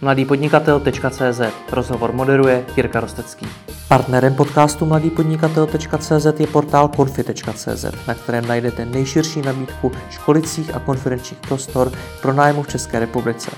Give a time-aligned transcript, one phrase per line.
[0.00, 1.40] mladýpodnikatel.cz
[1.72, 3.46] Rozhovor moderuje Jirka Rostecký.
[3.88, 11.92] Partnerem podcastu mladýpodnikatel.cz je portál konfi.cz, na kterém najdete nejširší nabídku školicích a konferenčních prostor
[12.22, 13.50] pro nájmu v České republice.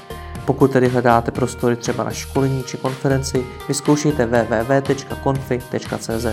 [0.45, 6.27] Pokud tedy hledáte prostory třeba na školení či konferenci, vyzkoušejte www.confi.cz.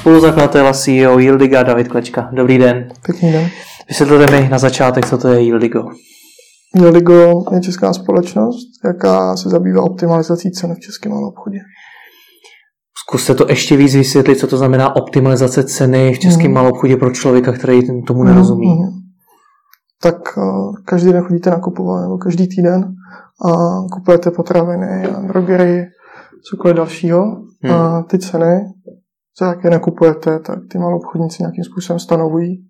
[0.00, 2.28] Spoluzakladatel a CEO Yildiga David Klečka.
[2.32, 2.88] Dobrý den.
[3.06, 3.50] Pěkný den.
[3.88, 5.88] Vysvětlete mi na začátek, co to je Yildigo.
[6.74, 11.58] Yildigo je česká společnost, jaká se zabývá optimalizací cen v českém obchodě.
[13.06, 16.56] Zkuste to ještě víc vysvětlit, co to znamená optimalizace ceny v českém mm.
[16.56, 18.74] obchodě pro člověka, který tomu nerozumí.
[18.74, 19.02] Mm
[20.02, 20.42] tak eh,
[20.84, 22.94] každý den chodíte nakupovat, nebo každý týden
[23.46, 23.52] a
[23.92, 25.86] kupujete potraviny, drogery,
[26.50, 27.42] cokoliv dalšího.
[27.62, 27.74] Hmm.
[27.74, 28.60] A ty ceny,
[29.40, 32.66] za jaké nakupujete, tak ty malou obchodníci nějakým způsobem stanovují.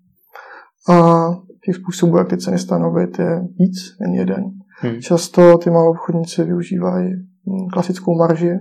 [0.88, 1.26] A
[1.64, 4.44] těch způsobů, jak ty ceny stanovit, je víc, jen jeden.
[4.80, 5.00] Hmm.
[5.00, 8.58] Často ty malou obchodníci využívají hm, klasickou marži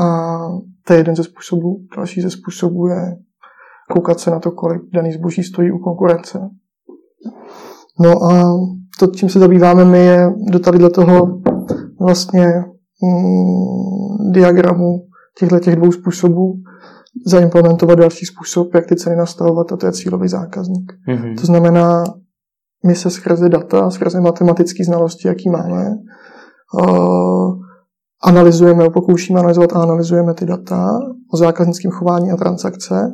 [0.00, 0.38] a
[0.84, 1.80] to je jeden ze způsobů.
[1.96, 3.16] Další ze způsobů je
[3.90, 6.50] koukat se na to, kolik daný zboží stojí u konkurence.
[8.00, 8.44] No a
[8.98, 11.40] to, čím se zabýváme my, je do tady toho
[12.00, 12.46] vlastně
[13.02, 15.06] mm, diagramu
[15.38, 16.54] těchto těch dvou způsobů
[17.26, 20.92] zaimplementovat další způsob, jak ty ceny nastavovat, a to je cílový zákazník.
[21.08, 21.40] Mm-hmm.
[21.40, 22.04] To znamená,
[22.86, 25.90] my se skrze data, skrze matematické znalosti, jaký máme,
[26.82, 27.54] uh,
[28.22, 30.98] analyzujeme, pokoušíme analyzovat a analyzujeme ty data
[31.32, 33.12] o zákaznickém chování a transakce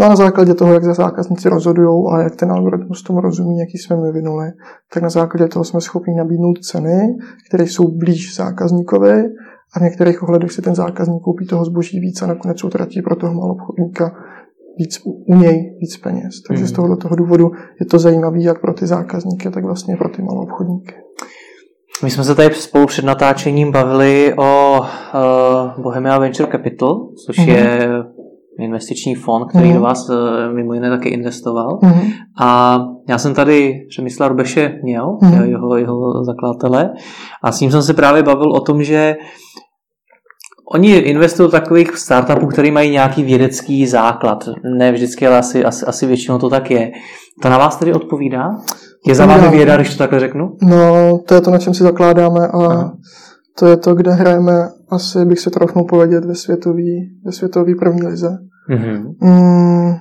[0.00, 3.78] No a na základě toho, jak zákazníci rozhodují a jak ten algoritmus tomu rozumí, jaký
[3.78, 4.46] jsme vyvinuli,
[4.94, 7.16] tak na základě toho jsme schopni nabídnout ceny,
[7.48, 9.24] které jsou blíž zákazníkovi
[9.74, 13.16] a v některých ohledech si ten zákazník koupí toho zboží víc a nakonec utratí pro
[13.16, 14.12] toho malobchodníka
[14.78, 16.42] víc u něj víc peněz.
[16.48, 16.68] Takže mm.
[16.68, 16.76] z mhm.
[16.76, 20.94] tohoto toho důvodu je to zajímavé jak pro ty zákazníky, tak vlastně pro ty malobchodníky.
[22.02, 27.48] My jsme se tady spolu před natáčením bavili o uh, Bohemia Venture Capital, což mm.
[27.48, 27.88] je
[28.58, 29.74] investiční fond, který mm.
[29.74, 31.78] do vás eh, mimo jiné taky investoval.
[31.82, 32.10] Mm.
[32.40, 35.44] A já jsem tady Přemysla Rubeše měl, mm.
[35.44, 36.90] jeho, jeho zakladatele,
[37.42, 39.16] a s ním jsem se právě bavil o tom, že
[40.72, 44.48] Oni investují do takových startupů, které mají nějaký vědecký základ.
[44.78, 46.90] Ne vždycky, ale asi, asi, asi většinou to tak je.
[47.42, 48.48] To na vás tedy odpovídá?
[49.06, 50.56] Je za vámi věda, když to takhle řeknu?
[50.62, 52.92] No, to je to, na čem si zakládáme a Aha.
[53.60, 58.06] To je to, kde hrajeme asi, bych se trochu povědět, ve světový, ve světový první
[58.06, 58.38] lize.
[58.70, 59.14] Mm-hmm.
[59.20, 59.94] Mm,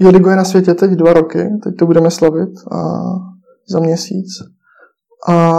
[0.00, 2.78] Jodigo je na světě teď dva roky, teď to budeme slavit a
[3.68, 4.28] za měsíc.
[5.28, 5.52] A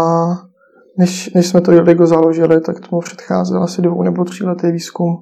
[0.97, 5.15] než, než jsme to Jodigo založili, tak tomu předcházel asi dvou nebo tří letý výzkum,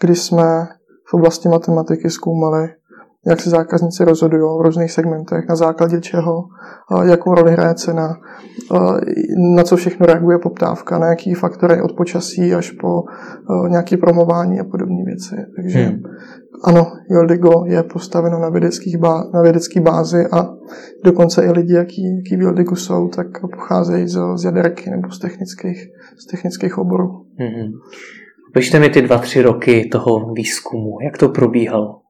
[0.00, 0.68] kdy jsme
[1.08, 2.68] v oblasti matematiky zkoumali
[3.26, 6.44] jak se zákazníci rozhodují v různých segmentech, na základě čeho,
[7.04, 8.16] jakou roli hraje cena,
[9.56, 13.02] na co všechno reaguje poptávka, na jaký faktory od počasí až po
[13.68, 15.36] nějaké promování a podobné věci.
[15.56, 16.02] Takže hmm.
[16.64, 20.48] ano, Yoldigo je postaveno na, vědeckých bá, na vědecké bázi a
[21.04, 25.18] dokonce i lidi, jaký, jaký v Yoldigu jsou, tak pocházejí z, z jaderky nebo z
[25.18, 25.86] technických,
[26.18, 27.26] z technických oborů.
[27.38, 27.72] Hmm.
[28.54, 30.96] Pište mi ty dva, tři roky toho výzkumu.
[31.04, 32.03] Jak to probíhalo?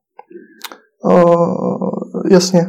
[2.30, 2.66] Jasně.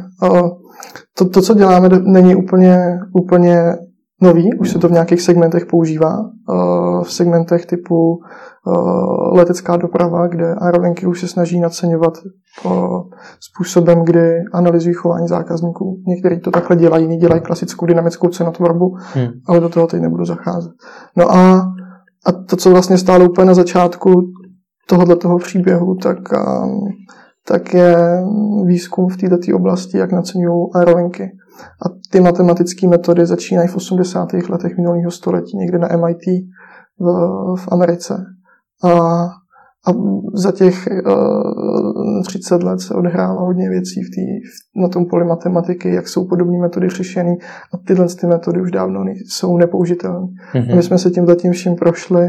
[1.18, 3.76] To, to, co děláme, není úplně, úplně
[4.22, 6.30] nový, už se to v nějakých segmentech používá.
[7.02, 8.20] V segmentech typu
[9.32, 12.12] letecká doprava, kde aerolinky už se snaží naceňovat
[13.40, 16.02] způsobem, kdy analyzují chování zákazníků.
[16.06, 19.28] Někteří to takhle dělají, jiní dělají klasickou dynamickou cenotvorbu, hmm.
[19.48, 20.72] ale do toho teď nebudu zacházet.
[21.16, 21.72] No a,
[22.26, 24.22] a to, co vlastně stálo úplně na začátku
[24.88, 26.88] tohoto toho příběhu, tak um,
[27.48, 27.96] tak je
[28.66, 31.30] výzkum v této oblasti, jak naceňují aerolinky.
[31.86, 34.28] A ty matematické metody začínají v 80.
[34.48, 36.46] letech minulého století, někde na MIT
[36.98, 37.06] v,
[37.56, 38.24] v Americe.
[38.84, 38.90] A,
[39.88, 39.92] a
[40.34, 45.24] za těch uh, 30 let se odehrává hodně věcí v tý, v, na tom poli
[45.24, 47.36] matematiky, jak jsou podobné metody řešeny
[47.74, 50.26] a tyhle ty metody už dávno jsou nepoužitelné.
[50.54, 50.76] Mm-hmm.
[50.76, 52.28] My jsme se tímhle tím vším prošli.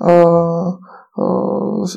[0.00, 0.72] Uh,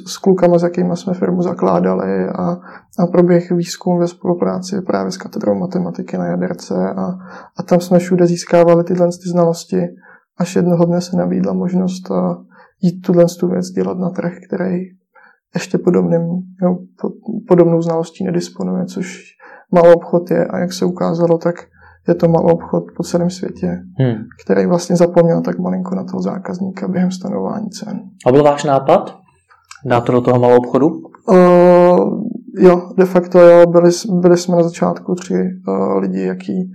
[0.08, 2.58] s klukama, s jakými jsme firmu zakládali a,
[3.00, 7.06] a proběh výzkum ve spolupráci právě s katedrou matematiky na Jaderce a,
[7.58, 9.82] a tam jsme všude získávali tyhle ty znalosti,
[10.38, 12.12] až jednoho dne se nabídla možnost
[12.82, 14.80] jít tuhle tu věc dělat na trh, který
[15.56, 16.22] ještě podobným,
[16.62, 16.78] jo,
[17.48, 19.24] podobnou znalostí nedisponuje, což
[19.72, 20.46] malý obchod je.
[20.46, 21.56] A jak se ukázalo, tak
[22.08, 23.68] je to malý obchod po celém světě,
[24.00, 24.16] hmm.
[24.44, 28.00] který vlastně zapomněl tak malinko na toho zákazníka během stanování cen.
[28.26, 29.18] A byl váš nápad?
[29.86, 30.88] Dát to do toho malou obchodu?
[31.30, 32.26] Uh,
[32.58, 33.90] Jo, de facto jo, byli,
[34.22, 35.34] byli jsme na začátku tři
[35.68, 36.72] uh, lidi, jaký,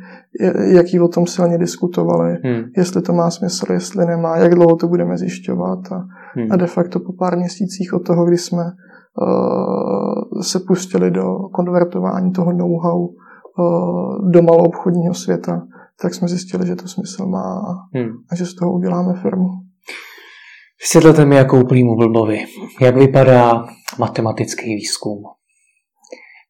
[0.75, 2.63] jaký o tom silně diskutovali, hmm.
[2.77, 6.05] jestli to má smysl, jestli nemá, jak dlouho to budeme zjišťovat a,
[6.35, 6.47] hmm.
[6.51, 12.33] a de facto po pár měsících od toho, kdy jsme uh, se pustili do konvertování
[12.33, 13.15] toho know-how uh,
[14.31, 15.63] do malou obchodního světa,
[16.03, 17.63] tak jsme zjistili, že to smysl má
[17.95, 18.11] hmm.
[18.31, 19.49] a že z toho uděláme firmu.
[20.81, 22.45] Vysvětlete mi jako úplnýmu blbovi,
[22.81, 23.65] jak vypadá
[23.99, 25.23] matematický výzkum.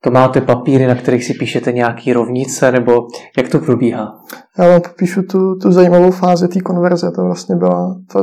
[0.02, 3.06] To máte papíry, na kterých si píšete nějaký rovnice, nebo
[3.38, 4.20] jak to probíhá?
[4.58, 8.19] Já vám popíšu tu, tu zajímavou fázi té konverze, to vlastně byla, to,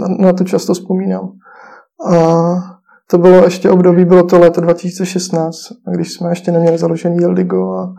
[0.00, 1.32] na, na to často vzpomínám.
[2.10, 2.16] A
[3.10, 5.56] to bylo ještě období, bylo to léto 2016,
[5.92, 7.94] když jsme ještě neměli založený Yeldigo a,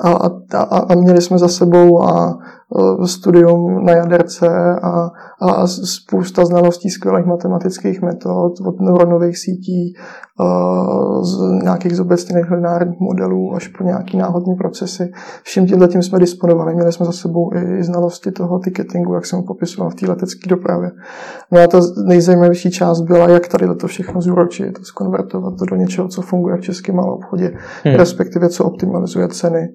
[0.00, 2.38] a, a, a měli jsme za sebou a
[2.78, 4.48] Eh, studium na jaderce
[4.82, 13.00] a, a spousta znalostí skvělých matematických metod od neuronových sítí, eh, z nějakých zobecněných lineárních
[13.00, 15.10] modelů až po nějaký náhodní procesy.
[15.42, 16.74] Vším tímhle tím jsme disponovali.
[16.74, 20.48] Měli jsme za sebou i znalosti toho ticketingu, jak jsem ho popisoval v té letecké
[20.48, 20.90] dopravě.
[21.50, 26.08] No a ta nejzajímavější část byla, jak tady to všechno zúročit, skonvertovat to do něčeho,
[26.08, 27.52] co funguje v českém malou obchodě,
[27.84, 27.94] hmm.
[27.94, 29.68] respektive co optimalizuje ceny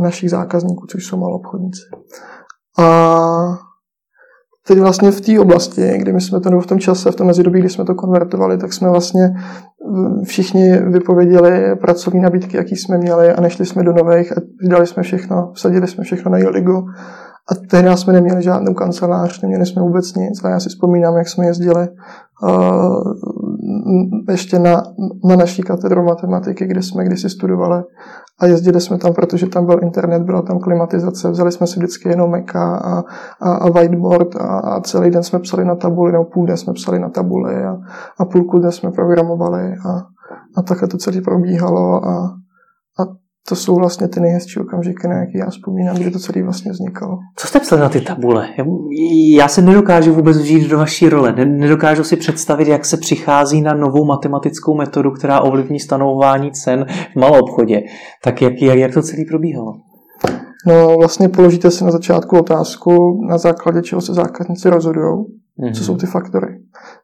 [0.00, 1.82] našich zákazníků, což jsou malobchodníci.
[2.78, 3.58] A
[4.66, 7.60] teď vlastně v té oblasti, kdy my jsme to v tom čase, v tom mezidobí,
[7.60, 9.34] kdy jsme to konvertovali, tak jsme vlastně
[9.90, 14.86] mm, všichni vypověděli pracovní nabídky, jaký jsme měli a nešli jsme do nových a vydali
[14.86, 16.82] jsme všechno, vsadili jsme všechno na Yoligo
[17.50, 21.28] a tehdy jsme neměli žádnou kancelář, neměli jsme vůbec nic a já si vzpomínám, jak
[21.28, 21.88] jsme jezdili
[24.30, 24.82] ještě na,
[25.24, 27.82] na naší katedru matematiky, kde jsme kdysi studovali
[28.40, 32.08] a jezdili jsme tam, protože tam byl internet, byla tam klimatizace, vzali jsme si vždycky
[32.08, 33.02] jenom Maca a,
[33.40, 36.72] a, a whiteboard a, a celý den jsme psali na tabuli, nebo půl den jsme
[36.72, 37.76] psali na tabuli a,
[38.18, 40.02] a půlku dne jsme programovali a,
[40.56, 42.39] a takhle to celé probíhalo a
[43.48, 47.18] to jsou vlastně ty nejhezčí okamžiky, na jaký já vzpomínám, kdy to celé vlastně vznikalo.
[47.36, 48.48] Co jste psali na ty tabule?
[49.36, 51.32] Já se nedokážu vůbec vžít do vaší role.
[51.32, 57.16] Nedokážu si představit, jak se přichází na novou matematickou metodu, která ovlivní stanovování cen v
[57.16, 57.82] malou obchodě.
[58.24, 59.72] Tak jak, jak, jak to celé probíhalo?
[60.66, 65.72] No vlastně položíte si na začátku otázku, na základě čeho se zákazníci rozhodují, mm-hmm.
[65.72, 65.84] co mhm.
[65.84, 66.46] jsou ty faktory.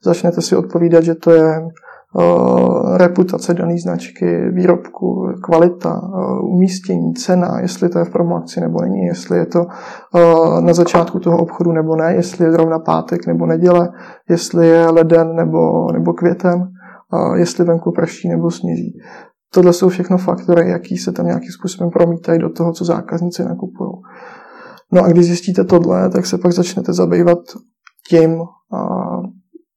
[0.04, 1.60] Začnete si odpovídat, že to je
[2.96, 6.00] reputace dané značky, výrobku, kvalita,
[6.42, 9.66] umístění, cena, jestli to je v promoci nebo není, jestli je to
[10.60, 13.88] na začátku toho obchodu nebo ne, jestli je zrovna pátek nebo neděle,
[14.30, 16.68] jestli je leden nebo, nebo květen,
[17.36, 18.98] jestli venku prší nebo sněží.
[19.54, 23.90] Tohle jsou všechno faktory, jaký se tam nějakým způsobem promítají do toho, co zákazníci nakupují.
[24.92, 27.38] No a když zjistíte tohle, tak se pak začnete zabývat
[28.08, 28.38] tím,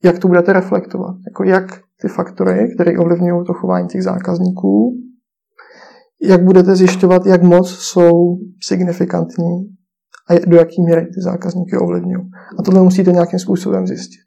[0.04, 1.16] jak to budete reflektovat.
[1.28, 4.94] Jako jak ty faktory, které ovlivňují to chování těch zákazníků,
[6.22, 9.80] jak budete zjišťovat, jak moc jsou signifikantní
[10.30, 12.30] a do jaké míry ty zákazníky ovlivňují.
[12.60, 14.25] A tohle musíte nějakým způsobem zjistit.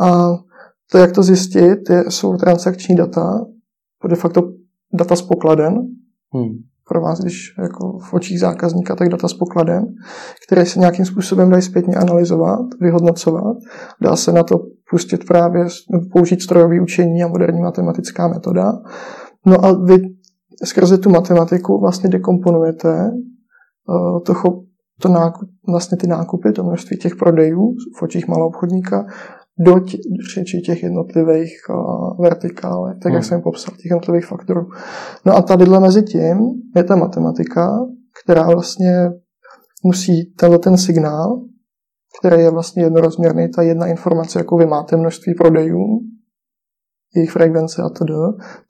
[0.00, 0.28] A
[0.90, 3.46] to, jak to zjistit, je, jsou transakční data,
[4.08, 4.42] de facto
[4.94, 5.74] data z pokladen,
[6.34, 6.52] hmm.
[6.88, 9.84] pro vás, když jako v očích zákazníka, tak data z pokladen,
[10.46, 13.56] které se nějakým způsobem dají zpětně analyzovat, vyhodnocovat.
[14.00, 14.58] Dá se na to
[14.94, 15.66] pustit právě,
[16.12, 18.72] použít strojové učení a moderní matematická metoda.
[19.46, 19.94] No a vy
[20.64, 23.10] skrze tu matematiku vlastně dekomponujete
[23.88, 24.34] uh, to,
[25.02, 29.06] to nákup, vlastně ty nákupy, to množství těch prodejů v očích malou obchodníka
[29.66, 29.74] do
[30.34, 33.14] řeči těch jednotlivých uh, vertikálek, tak hmm.
[33.14, 34.60] jak jsem popsal, těch jednotlivých faktorů.
[35.26, 36.38] No a tadyhle mezi tím
[36.76, 37.78] je ta matematika,
[38.24, 39.10] která vlastně
[39.84, 41.40] musí tenhle ten signál
[42.18, 46.00] který je vlastně jednorozměrný, ta jedna informace, jako vy máte množství prodejů,
[47.16, 48.10] jejich frekvence a td.,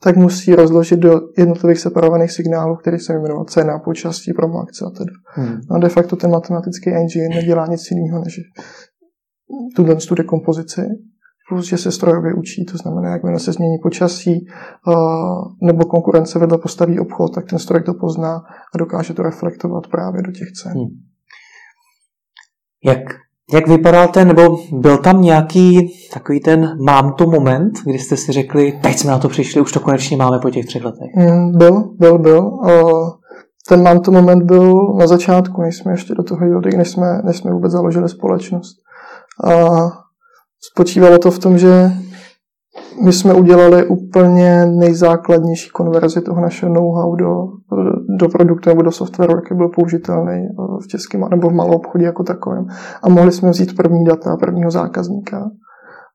[0.03, 4.89] tak musí rozložit do jednotlivých separovaných signálů, které se jmenují cena, počasí, promo akce a
[4.89, 5.09] td.
[5.25, 5.61] Hmm.
[5.69, 8.39] No a de facto ten matematický engine nedělá nic jiného, než
[9.75, 10.81] tuhle tu dekompozici,
[11.49, 14.47] plus, že se strojově učí, to znamená, jakmile se změní počasí
[15.61, 18.35] nebo konkurence vedle postaví obchod, tak ten stroj to pozná
[18.73, 20.73] a dokáže to reflektovat právě do těch cen.
[20.73, 20.87] Hmm.
[22.85, 28.17] Jak jak vypadal ten, nebo byl tam nějaký takový ten mám to moment, kdy jste
[28.17, 31.09] si řekli, teď jsme na to přišli, už to konečně máme po těch třech letech?
[31.15, 32.51] Mm, byl, byl, byl.
[33.69, 37.21] Ten mám to moment byl na začátku, než jsme ještě do toho jeli, než jsme,
[37.23, 38.75] než jsme vůbec založili společnost.
[39.43, 39.69] A
[40.71, 41.91] spočívalo to v tom, že
[43.03, 47.47] my jsme udělali úplně nejzákladnější konverzi toho našeho know-how do,
[48.19, 50.47] do produktu nebo do softwaru, jaký byl použitelný
[50.83, 52.65] v českém nebo v malou obchodě jako takovém.
[53.03, 55.51] A mohli jsme vzít první data prvního zákazníka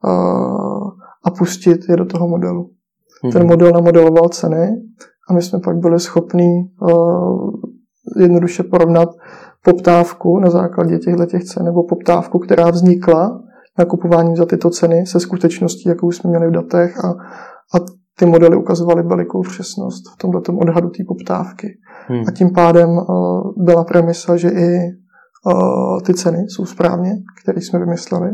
[0.05, 0.13] a,
[1.25, 2.71] a pustit je do toho modelu.
[3.23, 3.33] Hmm.
[3.33, 4.71] Ten model namodeloval ceny
[5.31, 7.51] a my jsme pak byli schopni uh,
[8.17, 9.09] jednoduše porovnat
[9.65, 13.41] poptávku na základě těchto těch cen nebo poptávku, která vznikla
[13.81, 17.09] nakupováním za tyto ceny se skutečností, jakou jsme měli v datech a,
[17.75, 17.77] a
[18.19, 21.69] ty modely ukazovaly velikou přesnost v tomto odhadu té poptávky.
[22.09, 22.25] Hmm.
[22.29, 23.05] A tím pádem uh,
[23.57, 24.79] byla premisa, že i
[25.47, 28.31] uh, ty ceny jsou správně, které jsme vymysleli.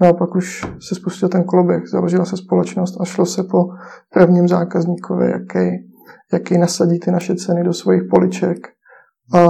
[0.00, 3.58] No a pak už se spustil ten koloběh, založila se společnost a šlo se po
[4.12, 5.66] prvním zákazníkovi, jaký,
[6.32, 8.58] jaký nasadí ty naše ceny do svých poliček
[9.34, 9.42] a,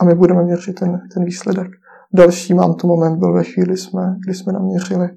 [0.00, 1.68] a my budeme měřit ten, ten výsledek.
[2.14, 5.08] Další mám tu moment byl ve chvíli, jsme, kdy jsme naměřili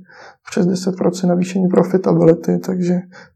[0.50, 2.94] přes 10% navýšení profitability, takže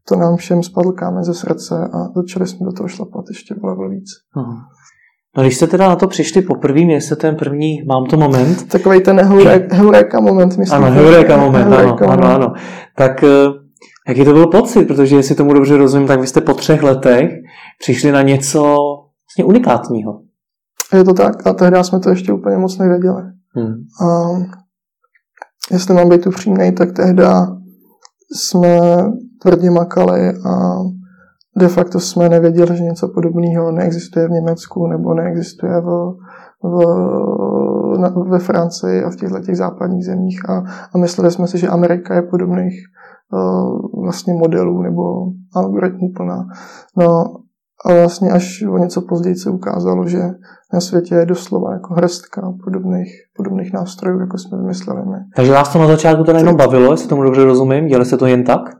[0.08, 3.90] to nám všem spadl kámen ze srdce a začali jsme do toho šlapat ještě level
[3.90, 4.08] víc.
[4.36, 4.56] Aha.
[5.36, 8.68] No když jste teda na to přišli poprvé, měli jste ten první, mám to moment.
[8.68, 9.20] Takový ten
[9.72, 10.84] heureka moment, myslím.
[10.84, 12.52] Ano, heureka moment, heureka ano, ano, ano.
[12.96, 13.28] Tak eh,
[14.08, 17.30] jaký to byl pocit, protože jestli tomu dobře rozumím, tak vy jste po třech letech
[17.78, 18.76] přišli na něco
[19.26, 20.20] vlastně unikátního.
[20.92, 23.22] Je to tak a tehdy jsme to ještě úplně moc nevěděli.
[23.54, 23.74] Hmm.
[24.08, 24.30] A
[25.70, 27.22] jestli mám být upřímný, tak tehdy
[28.36, 28.80] jsme
[29.42, 30.74] tvrdě makali a
[31.58, 36.14] de facto jsme nevěděli, že něco podobného neexistuje v Německu nebo neexistuje v,
[36.62, 36.78] v,
[37.98, 40.62] na, ve Francii a v těchto těch západních zemích a,
[40.94, 42.74] a mysleli jsme si, že Amerika je podobných
[43.32, 45.02] uh, vlastně modelů nebo
[45.54, 46.46] algoritmů plná.
[46.96, 47.24] No
[47.86, 50.18] a vlastně až o něco později se ukázalo, že
[50.72, 55.18] na světě je doslova jako hrstka podobných, podobných nástrojů, jako jsme vymysleli my.
[55.36, 57.86] Takže vás to na začátku to jenom bavilo, jestli tomu dobře rozumím?
[57.86, 58.79] Dělali se to jen tak?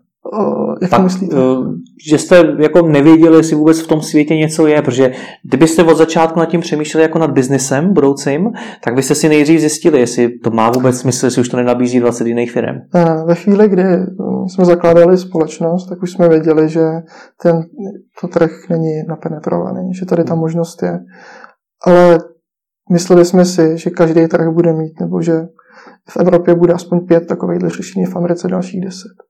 [0.82, 1.36] Jak tak, myslíte?
[1.36, 1.74] Uh,
[2.08, 5.12] že jste jako nevěděli, jestli vůbec v tom světě něco je, protože
[5.44, 8.50] kdybyste od začátku nad tím přemýšleli jako nad biznesem budoucím,
[8.84, 12.26] tak byste si nejdřív zjistili, jestli to má vůbec smysl, jestli už to nenabízí 20
[12.26, 12.76] jiných firm.
[12.94, 16.86] Uh, ve chvíli, kdy um, jsme zakládali společnost, tak už jsme věděli, že
[17.42, 17.62] ten,
[18.20, 20.98] to trh není napenetrovaný, že tady ta možnost je.
[21.86, 22.18] Ale
[22.92, 25.32] mysleli jsme si, že každý trh bude mít, nebo že
[26.08, 29.29] v Evropě bude aspoň pět takových řešení, v Americe dalších deset.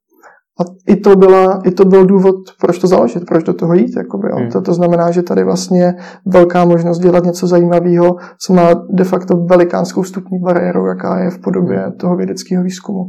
[0.61, 3.97] A i to, byla, i to byl důvod, proč to založit, proč do toho jít.
[3.97, 4.51] Jakoby, hmm.
[4.51, 5.95] to, to znamená, že tady vlastně je
[6.27, 11.39] velká možnost dělat něco zajímavého, co má de facto velikánskou vstupní bariéru, jaká je v
[11.39, 11.93] podobě hmm.
[11.93, 13.05] toho vědeckého výzkumu.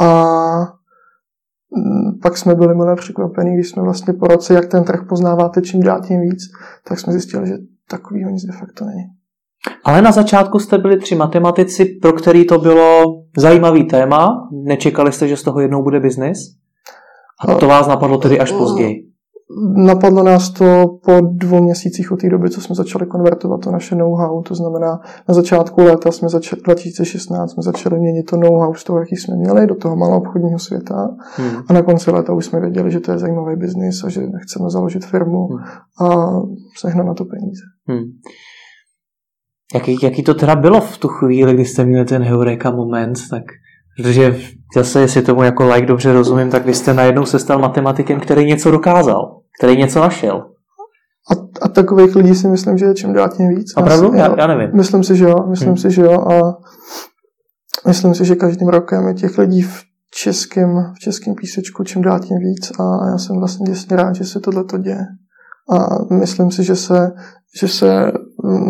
[0.00, 0.24] A
[1.76, 5.62] mm, pak jsme byli milé překvapení, když jsme vlastně po roce, jak ten trh poznáváte
[5.62, 6.40] čím dál tím víc,
[6.88, 7.54] tak jsme zjistili, že
[7.90, 9.04] takovýho nic de facto není.
[9.84, 13.04] Ale na začátku jste byli tři matematici, pro který to bylo
[13.36, 14.48] zajímavý téma.
[14.52, 16.38] Nečekali jste, že z toho jednou bude biznis?
[17.48, 19.12] A to vás napadlo tedy až později?
[19.76, 23.94] Napadlo nás to po dvou měsících od té doby, co jsme začali konvertovat to naše
[23.94, 24.42] know-how.
[24.42, 28.98] To znamená, na začátku léta jsme začali, 2016 jsme začali měnit to know-how z toho,
[28.98, 31.08] jaký jsme měli, do toho malou obchodního světa.
[31.36, 31.62] Hmm.
[31.68, 34.70] A na konci léta už jsme věděli, že to je zajímavý biznis a že chceme
[34.70, 35.58] založit firmu hmm.
[36.08, 36.32] a
[36.78, 37.62] sehnat na to peníze.
[37.88, 38.04] Hmm.
[39.74, 43.42] Jaký, jaký to teda bylo v tu chvíli, kdy jste měli ten heureka moment, tak
[43.96, 44.36] Protože
[44.76, 48.46] zase, jestli tomu jako like dobře rozumím, tak vy jste najednou se stal matematikem, který
[48.46, 50.44] něco dokázal, který něco našel.
[51.30, 53.76] A, a takových lidí si myslím, že je čím dál tím víc.
[53.76, 54.14] Opravdu?
[54.14, 54.70] Já, já nevím.
[54.74, 55.46] Myslím si, že jo.
[55.50, 55.76] Myslím hmm.
[55.76, 56.20] si, že jo.
[56.20, 56.56] A
[57.86, 59.82] myslím si, že každým rokem je těch lidí v
[60.14, 64.24] českém, v českém písečku čím dál tím víc a já jsem vlastně děsně rád, že
[64.24, 65.06] se tohle to děje.
[65.70, 67.10] A myslím si, že se,
[67.60, 68.12] že se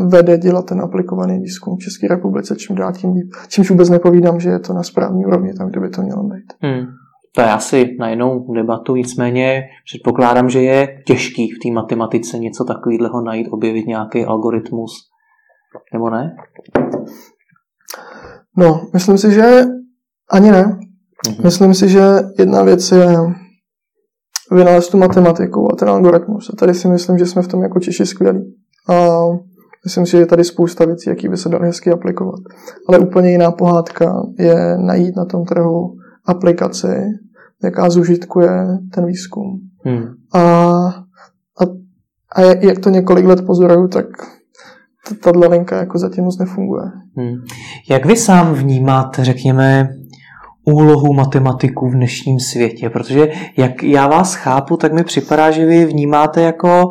[0.09, 3.31] vede dělat ten aplikovaný výzkum v České republice, čím dál tím líp.
[3.49, 6.53] Čímž vůbec nepovídám, že je to na správný úrovni tam, kde by to mělo být.
[6.61, 6.87] Hmm.
[7.35, 12.65] To je asi na jinou debatu, nicméně předpokládám, že je těžký v té matematice něco
[12.65, 14.93] takového najít, objevit nějaký algoritmus,
[15.93, 16.37] nebo ne?
[18.57, 19.65] No, myslím si, že
[20.31, 20.65] ani ne.
[20.65, 21.45] Mm-hmm.
[21.45, 22.03] Myslím si, že
[22.39, 23.07] jedna věc je
[24.51, 26.51] vynalézt tu matematiku a ten algoritmus.
[26.51, 28.55] A tady si myslím, že jsme v tom jako Češi skvělí.
[28.89, 29.19] A
[29.85, 32.41] myslím si, že je tady spousta věcí, jaký by se daly hezky aplikovat.
[32.89, 35.97] Ale úplně jiná pohádka je najít na tom trhu
[36.27, 36.97] aplikaci,
[37.65, 39.61] jaká zužitkuje ten výzkum.
[39.85, 40.05] Hmm.
[40.35, 40.41] A,
[41.61, 41.65] a,
[42.37, 44.07] a jak to několik let pozoruju, tak
[45.23, 46.85] tato linka jako zatím moc nefunguje.
[47.17, 47.35] Hmm.
[47.91, 49.89] Jak vy sám vnímáte, řekněme,
[50.65, 52.91] úlohu matematiků v dnešním světě?
[52.91, 56.89] Protože jak já vás chápu, tak mi připadá, že vy vnímáte jako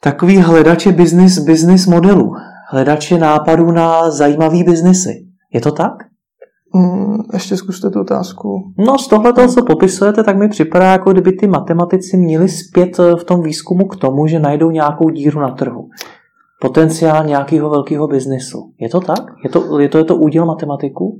[0.00, 2.32] takový hledače business, business modelů,
[2.70, 5.26] hledače nápadů na zajímavý biznesy.
[5.52, 5.92] Je to tak?
[6.74, 8.72] Mm, ještě zkuste tu otázku.
[8.78, 12.98] No z tohle toho, co popisujete, tak mi připadá, jako kdyby ty matematici měli zpět
[12.98, 15.88] eh, v tom výzkumu k tomu, že najdou nějakou díru na trhu.
[16.60, 18.72] Potenciál nějakého velkého biznesu.
[18.80, 19.24] Je to tak?
[19.44, 21.18] Je to, je to, je to úděl matematiku?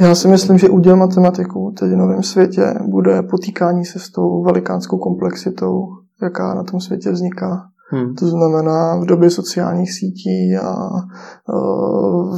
[0.00, 4.42] Já si myslím, že úděl matematiku teď v novém světě bude potýkání se s tou
[4.42, 5.86] velikánskou komplexitou,
[6.22, 7.70] jaká na tom světě vzniká.
[7.92, 8.14] Hmm.
[8.14, 10.74] To znamená v době sociálních sítí a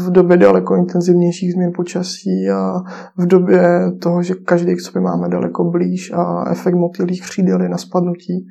[0.07, 2.81] v době daleko intenzivnějších změn počasí a
[3.19, 7.69] v době toho, že každý k sobě máme daleko blíž a efekt motýlých křídel je
[7.69, 8.47] na spadnutí,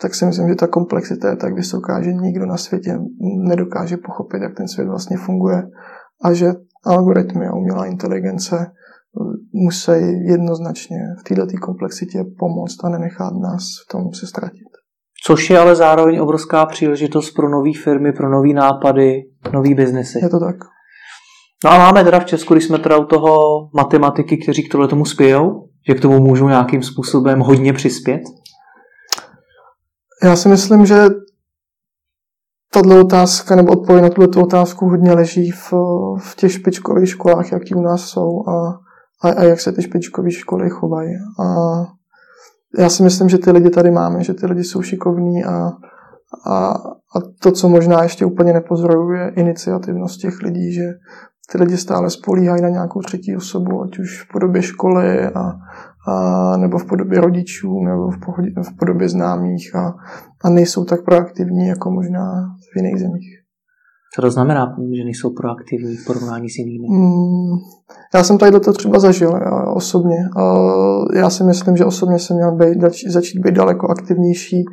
[0.00, 2.98] tak si myslím, že ta komplexita je tak vysoká, že nikdo na světě
[3.48, 5.62] nedokáže pochopit, jak ten svět vlastně funguje
[6.24, 6.52] a že
[6.84, 8.66] algoritmy a umělá inteligence
[9.52, 9.92] musí
[10.26, 14.68] jednoznačně v této komplexitě pomoct a nenechat nás v tom se ztratit.
[15.24, 20.18] Což je ale zároveň obrovská příležitost pro nové firmy, pro nové nápady, nové biznesy.
[20.22, 20.56] Je to tak.
[21.64, 23.34] No a máme teda v Česku, když jsme teda u toho
[23.74, 28.20] matematiky, kteří k tohle tomu spějou, že k tomu můžou nějakým způsobem hodně přispět?
[30.24, 31.08] Já si myslím, že
[32.72, 35.72] tato otázka nebo odpověď na tuto otázku hodně leží v,
[36.18, 38.78] v těch špičkových školách, jaký u nás jsou a,
[39.22, 41.10] a, a jak se ty špičkové školy chovají.
[41.40, 41.46] A
[42.78, 45.70] já si myslím, že ty lidi tady máme, že ty lidi jsou šikovní a,
[46.46, 46.70] a,
[47.16, 50.84] a to, co možná ještě úplně nepozoruju, je iniciativnost těch lidí, že
[51.52, 55.52] ty lidi stále spolíhají na nějakou třetí osobu, ať už v podobě školy a,
[56.08, 59.94] a nebo v podobě rodičů, nebo v, pohodě, v podobě známých a,
[60.44, 63.41] a nejsou tak proaktivní jako možná v jiných zemích.
[64.14, 66.88] Co to znamená, že nejsou proaktivní v porovnání s jinými?
[66.90, 67.58] Mm,
[68.14, 70.16] já jsem tady to třeba zažil já, osobně.
[71.14, 72.78] Já si myslím, že osobně jsem měl být,
[73.08, 74.64] začít být daleko aktivnější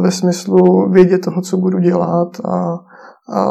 [0.00, 2.76] ve smyslu vědět toho, co budu dělat a,
[3.34, 3.44] a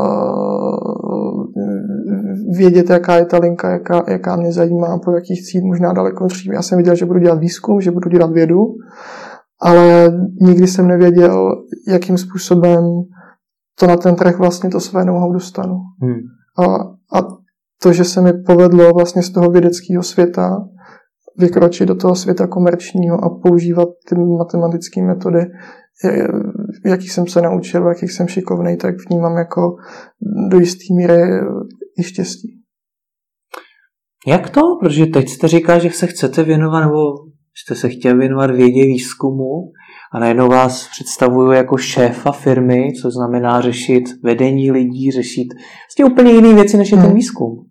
[2.58, 6.54] vědět, jaká je ta linka, jaká, jaká mě zajímá, po jakých cít možná daleko dřív.
[6.54, 8.60] Já jsem věděl, že budu dělat výzkum, že budu dělat vědu,
[9.62, 11.52] ale nikdy jsem nevěděl,
[11.88, 12.84] jakým způsobem
[13.80, 15.76] to na ten trh vlastně to své know dostanu.
[16.02, 16.20] Hmm.
[16.60, 16.76] A,
[17.18, 17.28] a
[17.82, 20.58] to, že se mi povedlo vlastně z toho vědeckého světa
[21.38, 25.40] vykročit do toho světa komerčního a používat ty matematické metody,
[26.86, 29.76] jakých jsem se naučil, jakých jsem šikovný, tak vnímám jako
[30.52, 31.22] do jisté míry
[32.00, 32.62] i štěstí.
[34.28, 34.62] Jak to?
[34.82, 36.98] Protože teď jste říká, že se chcete věnovat, nebo
[37.56, 39.72] jste se chtěl věnovat vědě výzkumu
[40.12, 46.32] a najednou vás představuju jako šéfa firmy, co znamená řešit vedení lidí, řešit vlastně úplně
[46.32, 47.16] jiné věci, než je ten hmm.
[47.16, 47.66] výzkum.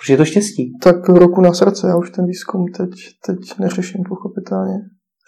[0.00, 0.72] Protože je to štěstí.
[0.82, 2.90] Tak roku na srdce, já už ten výzkum teď,
[3.26, 4.74] teď neřeším pochopitelně.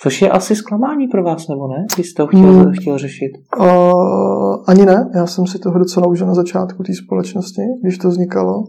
[0.03, 1.87] Což je asi zklamání pro vás, nebo ne?
[1.95, 2.73] Když jste ho chtěl, hmm.
[2.73, 3.31] chtěl řešit.
[3.61, 5.11] Uh, ani ne.
[5.15, 8.65] Já jsem si toho docela užil na začátku té společnosti, když to vznikalo.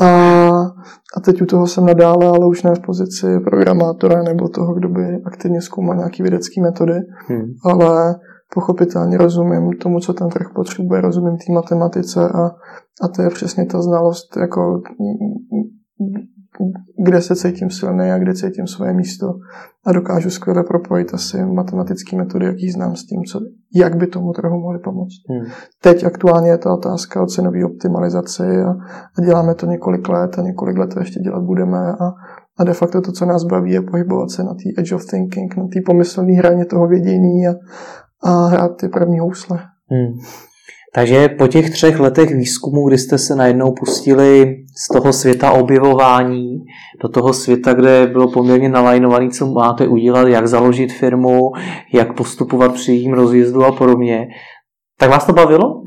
[0.00, 0.08] A,
[1.16, 4.88] a teď u toho jsem nadále, ale už ne v pozici programátora nebo toho, kdo
[4.88, 6.94] by aktivně zkoumal nějaké vědecké metody.
[7.28, 7.44] Hmm.
[7.64, 8.14] Ale
[8.54, 12.46] pochopitelně rozumím tomu, co ten trh potřebuje, rozumím té matematice a,
[13.02, 14.80] a to je přesně ta znalost, jako
[17.04, 19.26] kde se cítím silný a kde cítím svoje místo
[19.86, 23.40] a dokážu skvěle propojit asi matematické metody, jaký znám s tím, co,
[23.74, 25.14] jak by tomu trhu mohli pomoct.
[25.30, 25.52] Hmm.
[25.82, 28.70] Teď aktuálně je ta otázka o cenové optimalizaci a,
[29.18, 32.12] a děláme to několik let a několik let to ještě dělat budeme a,
[32.58, 35.56] a de facto to, co nás baví, je pohybovat se na té edge of thinking,
[35.56, 37.54] na té pomyslné hraně toho vědění a,
[38.22, 39.58] a hrát ty první housle.
[39.90, 40.18] Hmm.
[40.94, 46.58] Takže po těch třech letech výzkumu, kdy jste se najednou pustili z toho světa objevování
[47.02, 51.52] do toho světa, kde bylo poměrně nalajnovaný, co máte udělat, jak založit firmu,
[51.94, 54.26] jak postupovat při jejím rozjezdu a podobně,
[54.98, 55.82] tak vás to bavilo?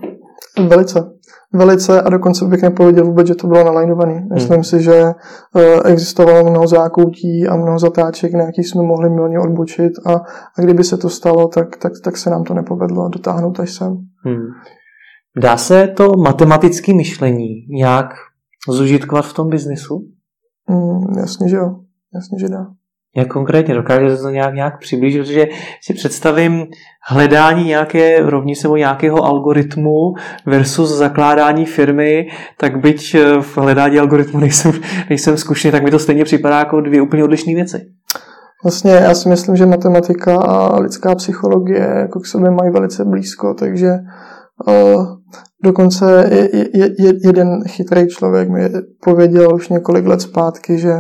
[0.68, 1.12] Velice.
[1.54, 4.14] Velice a dokonce bych nepověděl vůbec, že to bylo nalajnovaný.
[4.14, 4.28] Hmm.
[4.34, 4.64] Myslím hmm.
[4.64, 5.04] si, že
[5.56, 10.14] eh, existovalo mnoho zákoutí a mnoho zatáček, na jaký jsme mohli milně odbočit a,
[10.58, 13.98] a kdyby se to stalo, tak, tak, tak se nám to nepovedlo dotáhnout až sem.
[14.26, 14.48] Hmm.
[15.38, 18.14] Dá se to matematické myšlení nějak
[18.70, 20.08] zužitkovat v tom biznesu?
[20.70, 21.76] Mm, jasně, že jo.
[22.16, 22.66] Jasně, že dá.
[23.18, 23.74] Jak konkrétně?
[23.74, 25.22] Dokáže se to nějak, nějak přiblížit?
[25.22, 25.48] Protože
[25.82, 26.66] si představím
[27.10, 30.14] hledání nějaké rovnice nebo nějakého algoritmu
[30.46, 34.72] versus zakládání firmy, tak byť v hledání algoritmu nejsem,
[35.10, 37.86] nejsem zkušený, tak mi to stejně připadá jako dvě úplně odlišné věci.
[38.64, 43.54] Vlastně já si myslím, že matematika a lidská psychologie jako k sobě mají velice blízko,
[43.54, 43.90] takže
[45.64, 48.70] Dokonce je, je, je, jeden chytrý člověk mi
[49.04, 50.94] pověděl už několik let zpátky, že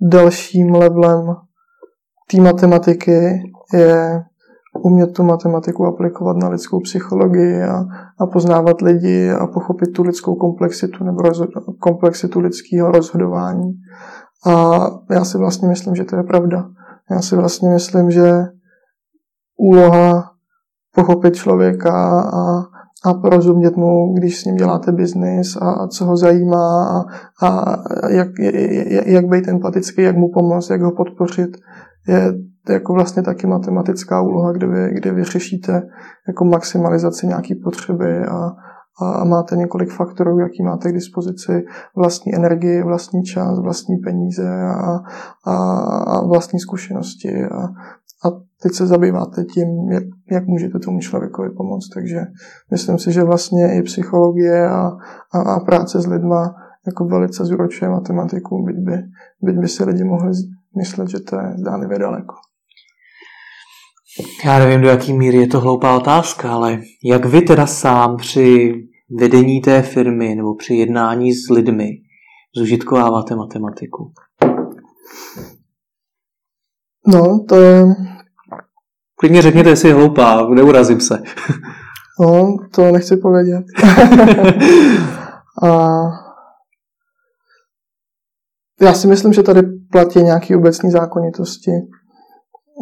[0.00, 1.34] dalším levelem
[2.30, 4.22] té matematiky je
[4.84, 7.84] umět tu matematiku aplikovat na lidskou psychologii a,
[8.20, 11.22] a poznávat lidi a pochopit tu lidskou komplexitu nebo
[11.80, 13.72] komplexitu lidského rozhodování.
[14.46, 16.64] A já si vlastně myslím, že to je pravda.
[17.10, 18.32] Já si vlastně myslím, že
[19.56, 20.31] úloha
[20.94, 22.62] pochopit člověka a,
[23.04, 27.04] a porozumět mu, když s ním děláte biznis a co ho zajímá a,
[27.46, 27.76] a
[28.08, 28.28] jak,
[29.06, 31.50] jak být empatický, jak mu pomoct, jak ho podpořit,
[32.08, 32.32] je
[32.68, 35.82] jako vlastně taky matematická úloha, kde vy, kde vy řešíte
[36.28, 38.50] jako maximalizaci nějaké potřeby a,
[39.02, 41.64] a máte několik faktorů, jaký máte k dispozici,
[41.96, 45.00] vlastní energii, vlastní čas, vlastní peníze a,
[45.46, 45.54] a,
[45.86, 47.62] a vlastní zkušenosti a,
[48.24, 48.30] a
[48.62, 49.68] teď se zabýváte tím,
[50.32, 51.88] jak, můžete tomu člověkovi pomoct.
[51.94, 52.20] Takže
[52.70, 54.90] myslím si, že vlastně i psychologie a,
[55.34, 56.54] a, a práce s lidma
[56.86, 58.96] jako velice zúročuje matematiku, byť by,
[59.42, 60.32] byť by si lidi mohli
[60.78, 62.34] myslet, že to je zdánlivě daleko.
[64.44, 68.74] Já nevím, do jaký míry je to hloupá otázka, ale jak vy teda sám při
[69.18, 71.88] vedení té firmy nebo při jednání s lidmi
[72.56, 74.12] zužitkováváte matematiku?
[77.06, 77.84] No, to je...
[79.22, 81.22] Klidně řekněte, jestli je hloupá, neurazím se.
[82.20, 83.64] no, to nechci povědět.
[85.62, 85.88] A
[88.80, 91.70] já si myslím, že tady platí nějaké obecné zákonitosti,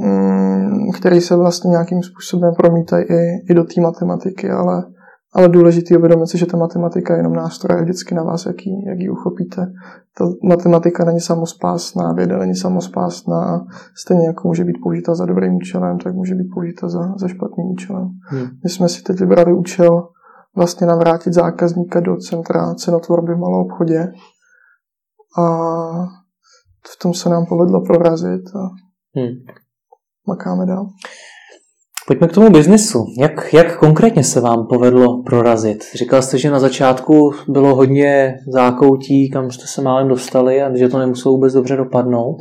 [0.05, 4.83] mm, které se vlastně nějakým způsobem promítají i, i do té matematiky, ale,
[5.33, 8.66] ale důležité uvědomit si, že ta matematika je jenom nástroj a vždycky na vás, jak
[8.66, 9.73] ji, jak ji uchopíte.
[10.19, 13.66] Ta matematika není samospásná, věda není samospásná,
[13.97, 17.66] stejně jako může být použita za dobrým účelem, tak může být použita za, za špatným
[17.66, 18.09] účelem.
[18.21, 18.47] Hmm.
[18.64, 20.09] My jsme si teď vybrali účel
[20.57, 24.12] vlastně navrátit zákazníka do centra cenotvorby v malou obchodě,
[25.38, 25.45] a
[26.93, 28.61] v tom se nám povedlo prorazit a
[29.16, 29.35] hmm.
[30.27, 30.87] makáme dál.
[32.11, 33.07] Pojďme k tomu biznesu.
[33.18, 35.85] Jak, jak konkrétně se vám povedlo prorazit?
[35.94, 40.88] Říkal jste, že na začátku bylo hodně zákoutí, kam jste se málem dostali a že
[40.88, 42.37] to nemuselo vůbec dobře dopadnout.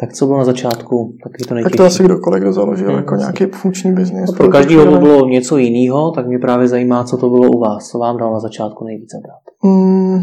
[0.00, 1.70] Tak co bylo na začátku taky to nejtěžší?
[1.70, 4.30] Tak to asi kdokoliv, kdo založil hmm, jako nějaký funkční biznis.
[4.30, 7.58] No pro každého to bylo něco jiného, tak mě právě zajímá, co to bylo u
[7.58, 7.88] vás.
[7.88, 9.40] Co vám dalo na začátku nejvíc zabrat?
[9.62, 10.20] Hmm,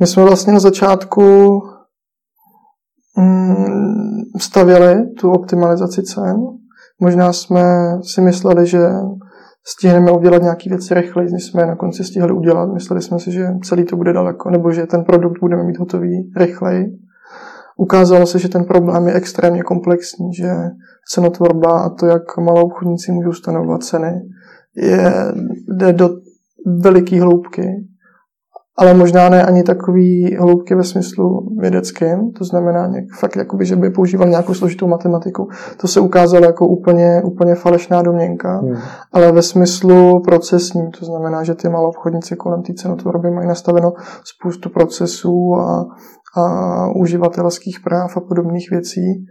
[0.00, 1.22] my jsme vlastně na začátku
[3.16, 6.58] mm, stavěli tu optimalizaci cen.
[7.00, 7.62] Možná jsme
[8.02, 8.78] si mysleli, že
[9.66, 12.72] stihneme udělat nějaké věci rychleji, než jsme je na konci stihli udělat.
[12.74, 16.32] Mysleli jsme si, že celý to bude daleko, nebo že ten produkt budeme mít hotový
[16.36, 16.86] rychleji.
[17.76, 20.50] Ukázalo se, že ten problém je extrémně komplexní, že
[21.10, 24.12] cenotvorba a to, jak malou obchodníci můžou stanovovat ceny,
[24.76, 25.12] je,
[25.76, 26.10] jde do
[26.82, 27.86] veliké hloubky
[28.78, 33.76] ale možná ne ani takový hloubky ve smyslu vědeckém, to znamená něk, fakt, jakoby, že
[33.76, 35.48] by používal nějakou složitou matematiku.
[35.80, 38.76] To se ukázalo jako úplně, úplně falešná domněnka, hmm.
[39.12, 43.92] ale ve smyslu procesní, to znamená, že ty malou obchodníci kolem té cenotvorby mají nastaveno
[44.24, 45.86] spoustu procesů a,
[46.36, 49.26] a uživatelských práv a podobných věcí.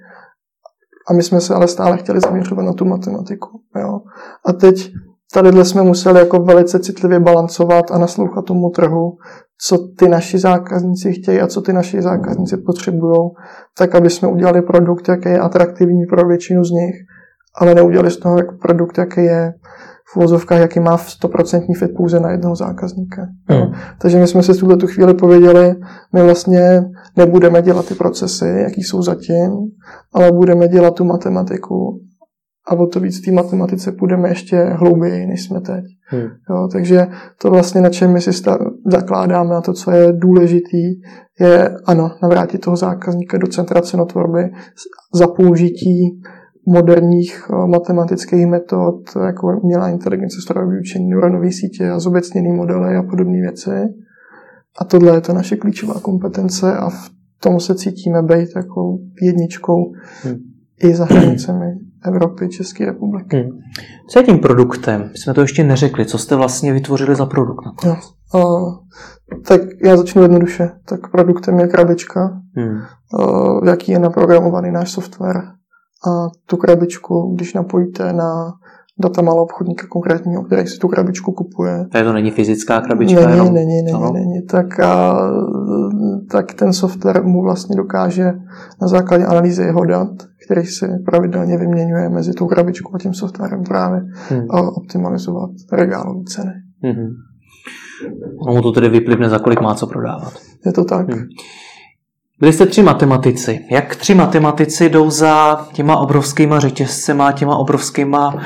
[1.09, 3.61] A my jsme se ale stále chtěli zaměřovat na tu matematiku.
[3.81, 3.99] Jo.
[4.45, 4.91] A teď
[5.33, 9.17] Tady jsme museli jako velice citlivě balancovat a naslouchat tomu trhu,
[9.61, 13.29] co ty naši zákazníci chtějí a co ty naši zákazníci potřebují,
[13.77, 16.95] tak aby jsme udělali produkt, jaký je atraktivní pro většinu z nich,
[17.55, 19.53] ale neudělali z toho jako produkt, jaký je
[20.13, 23.27] v uvozovkách, jaký má 100% fit pouze na jednoho zákazníka.
[23.49, 23.73] Hmm.
[24.01, 25.75] Takže my jsme si v tuhle tu chvíli pověděli,
[26.13, 26.83] my vlastně
[27.17, 29.51] nebudeme dělat ty procesy, jaký jsou zatím,
[30.13, 31.99] ale budeme dělat tu matematiku
[32.67, 35.83] a o to víc v té matematice půjdeme ještě hlouběji, než jsme teď.
[36.05, 36.27] Hmm.
[36.49, 37.07] Jo, takže
[37.41, 38.31] to vlastně, na čem my si
[38.85, 40.83] zakládáme a to, co je důležitý,
[41.39, 44.49] je ano, navrátit toho zákazníka do centra cenotvorby
[45.13, 46.21] za použití
[46.67, 53.03] moderních eh, matematických metod, jako umělá inteligence, strojové učení, neuronové sítě a zobecněné modely a
[53.03, 53.71] podobné věci.
[54.79, 57.09] A tohle je to naše klíčová kompetence a v
[57.41, 59.91] tom se cítíme být jako jedničkou
[60.23, 60.56] hmm.
[60.83, 61.65] I za hranicemi
[62.05, 63.37] Evropy, České republiky.
[63.37, 63.59] Hmm.
[64.09, 65.01] Co je tím produktem?
[65.01, 66.05] My jsme to ještě neřekli.
[66.05, 67.65] Co jste vlastně vytvořili za produkt?
[67.85, 67.95] Jo.
[68.33, 68.73] Uh,
[69.47, 70.69] tak já začnu jednoduše.
[70.85, 72.77] Tak produktem je krabička, hmm.
[73.19, 75.41] uh, v jaký je naprogramovaný náš software.
[76.07, 78.53] A tu krabičku, když napojíte na
[78.99, 81.85] data malou obchodníka konkrétního, který si tu krabičku kupuje.
[81.91, 83.19] Takže to není fyzická krabička?
[83.19, 83.53] Není, jenom?
[83.53, 84.11] není, není, no.
[84.11, 84.41] není.
[84.41, 85.19] Tak, a,
[86.31, 88.33] tak ten software mu vlastně dokáže
[88.81, 90.09] na základě analýzy jeho dat,
[90.47, 94.47] který si pravidelně vyměňuje mezi tou krabičkou a tím softwarem právě hmm.
[94.49, 96.51] optimalizovat regálové ceny.
[96.83, 97.09] Hmm.
[98.55, 100.33] mu to tedy vyplivne, za kolik má co prodávat.
[100.65, 101.13] Je to tak.
[101.13, 101.23] Hmm.
[102.39, 103.59] Byli jste tři matematici.
[103.71, 108.41] Jak tři matematici jdou za těma obrovskýma řetězcema, těma obrovskýma uh,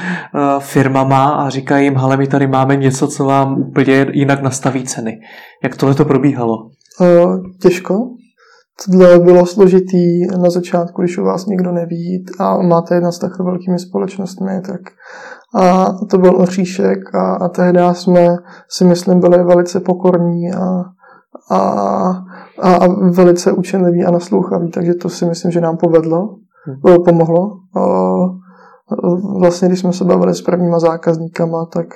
[0.60, 5.20] firmama a říkají jim, hele, my tady máme něco, co vám úplně jinak nastaví ceny.
[5.64, 6.58] Jak tohle to probíhalo?
[7.00, 8.10] Uh, těžko.
[8.86, 13.46] Tohle bylo složitý na začátku, když u vás někdo neví a máte jedna s takhle
[13.46, 14.82] velkými společnostmi, tak
[15.56, 18.36] a to byl oříšek a, a tehdy jsme
[18.70, 20.84] si myslím byli velice pokorní a,
[21.52, 21.60] a,
[22.62, 27.04] a, a velice učenliví a naslouchaví, takže to si myslím, že nám povedlo, hmm.
[27.04, 27.52] pomohlo.
[27.76, 27.82] A,
[29.40, 31.88] vlastně, když jsme se bavili s prvníma zákazníkama, tak,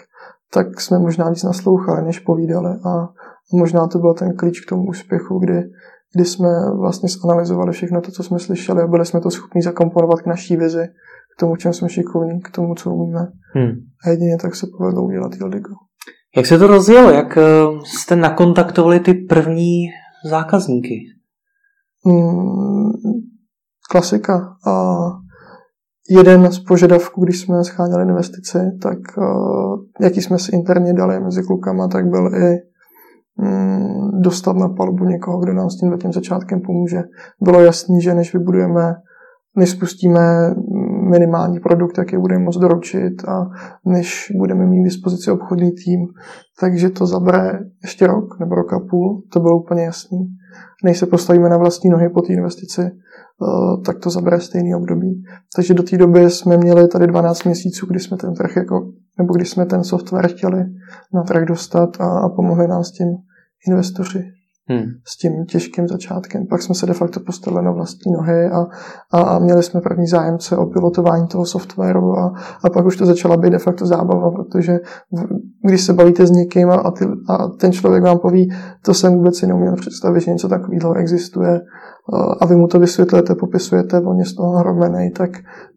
[0.54, 3.10] tak jsme možná víc naslouchali, než povídali a
[3.54, 5.64] možná to byl ten klíč k tomu úspěchu, kdy,
[6.16, 6.50] kdy jsme
[6.80, 10.58] vlastně zanalizovali všechno to, co jsme slyšeli a byli jsme to schopni zakomponovat k naší
[10.58, 10.84] vizi,
[11.38, 13.28] k tomu, čem jsme šikovní, k tomu, co umíme.
[13.54, 13.72] Hmm.
[14.06, 15.74] A jedině tak se povedlo udělat Ildigo.
[16.36, 17.12] Jak se to rozjelo?
[17.12, 17.44] Jak eh,
[17.86, 19.86] jste nakontaktovali ty první
[20.30, 20.96] zákazníky?
[22.06, 22.92] Hmm,
[23.92, 24.56] klasika.
[24.68, 24.96] A
[26.10, 31.44] jeden z požadavků, když jsme scháněli investici, tak uh, jaký jsme si interně dali mezi
[31.44, 32.58] klukama, tak byl i
[34.20, 37.04] dostat na palbu někoho, kdo nám s tím tím začátkem pomůže.
[37.42, 38.96] Bylo jasný, že než vybudujeme,
[39.56, 40.56] než spustíme
[41.06, 43.50] minimální produkt, jak je budeme moct doručit a
[43.86, 46.00] než budeme mít dispozici obchodní tým,
[46.60, 50.28] takže to zabere ještě rok nebo rok a půl, to bylo úplně jasný.
[50.84, 52.92] Než se postavíme na vlastní nohy po té investici,
[53.42, 55.24] Eh, tak to zabere stejný období.
[55.56, 59.34] Takže do té doby jsme měli tady 12 měsíců, kdy jsme ten trh jako, nebo
[59.34, 60.66] kdy jsme ten software chtěli
[61.14, 63.08] na trh dostat a, a pomohli nám s tím
[63.68, 64.24] investoři.
[64.68, 64.84] Hmm.
[65.08, 66.48] S tím těžkým začátkem.
[66.50, 68.66] Pak jsme se de facto postavili na vlastní nohy a,
[69.12, 73.06] a, a měli jsme první zájemce o pilotování toho softwaru a, a pak už to
[73.06, 74.80] začala být de facto zábava, protože
[75.64, 78.50] když se bavíte s někým a, ty, a ten člověk vám poví,
[78.86, 81.62] to jsem vůbec si neuměl představit, že něco takového existuje,
[82.42, 85.30] a vy mu to vysvětlujete, popisujete, on je z toho hromený, tak,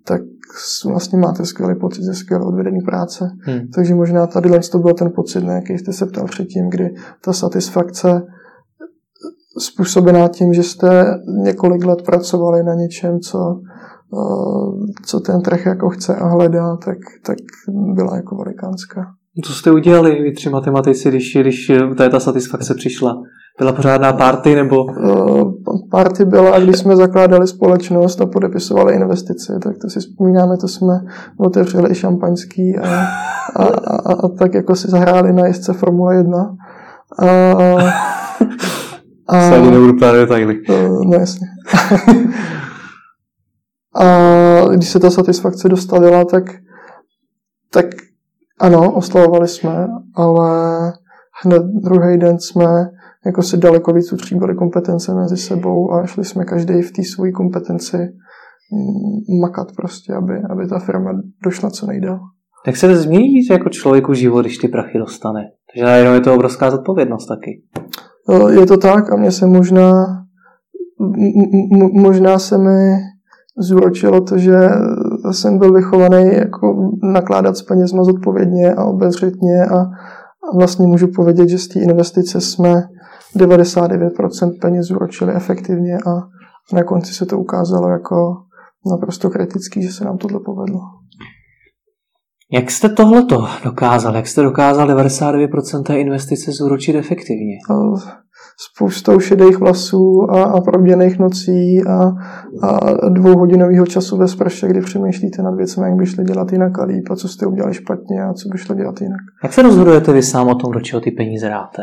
[0.04, 0.20] tak
[0.86, 3.30] vlastně máte skvělý pocit ze skvěle odvedený práce.
[3.40, 3.60] Hmm.
[3.74, 7.32] Takže možná tady to byl ten pocit, na jaký jste se ptal předtím, kdy ta
[7.32, 8.22] satisfakce
[9.58, 11.04] způsobená tím, že jste
[11.44, 13.60] několik let pracovali na něčem, co,
[15.06, 17.36] co ten trh jako chce a hledá, tak, tak
[17.68, 19.04] byla jako velikánská.
[19.44, 23.22] Co jste udělali vy tři matematici, když, když tady ta satisfakce přišla?
[23.58, 24.84] Byla pořádná party nebo?
[24.84, 25.52] Uh,
[25.90, 31.00] party byla, když jsme zakládali společnost a podepisovali investice, tak to si vzpomínáme, to jsme
[31.38, 33.06] otevřeli i šampaňský a,
[33.56, 36.56] a, a, a tak jako si zahráli na jezdce Formule 1.
[37.18, 37.26] A,
[39.28, 40.62] a, Se ani nebudu ptát detaily.
[41.06, 41.46] No jasně.
[43.96, 44.04] a
[44.74, 46.44] když se ta satisfakce dostavila, tak,
[47.72, 47.86] tak
[48.60, 50.52] ano, oslavovali jsme, ale
[51.44, 52.64] hned druhý den jsme
[53.26, 57.32] jako si daleko víc utříbili kompetence mezi sebou a šli jsme každý v té své
[57.32, 61.10] kompetenci mm, makat prostě, aby, aby ta firma
[61.44, 62.18] došla co nejdál.
[62.66, 65.40] Jak se změní jako člověku život, když ty prachy dostane?
[65.72, 67.62] Takže najednou je to obrovská zodpovědnost taky.
[68.50, 70.18] Je to tak a mě se možná
[71.92, 72.96] možná se mi
[73.58, 74.58] zúročilo to, že
[75.32, 81.48] jsem byl vychovaný jako nakládat s penězma zodpovědně a obezřetně a, a vlastně můžu povědět,
[81.48, 82.82] že z té investice jsme
[83.36, 86.10] 99% peněz uročili efektivně a
[86.72, 88.36] na konci se to ukázalo jako
[88.90, 90.80] naprosto kritický, že se nám tohle povedlo.
[92.52, 94.16] Jak jste tohleto dokázal?
[94.16, 97.56] Jak jste dokázal 99% té investice zúročit efektivně?
[98.74, 102.12] Spoustou šedých vlasů a, a proměných nocí a,
[102.62, 106.84] a dvouhodinového času ve sprše, kdy přemýšlíte nad věcmi, jak by šli dělat jinak a
[106.84, 109.20] líp a co jste udělali špatně a co by šlo dělat jinak.
[109.42, 111.82] Jak se rozhodujete vy sám o tom, do čeho ty peníze dáte?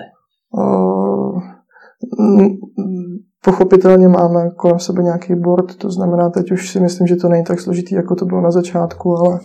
[3.45, 7.43] Pochopitelně máme kolem sebe nějaký board, to znamená, teď už si myslím, že to není
[7.43, 9.39] tak složitý, jako to bylo na začátku, ale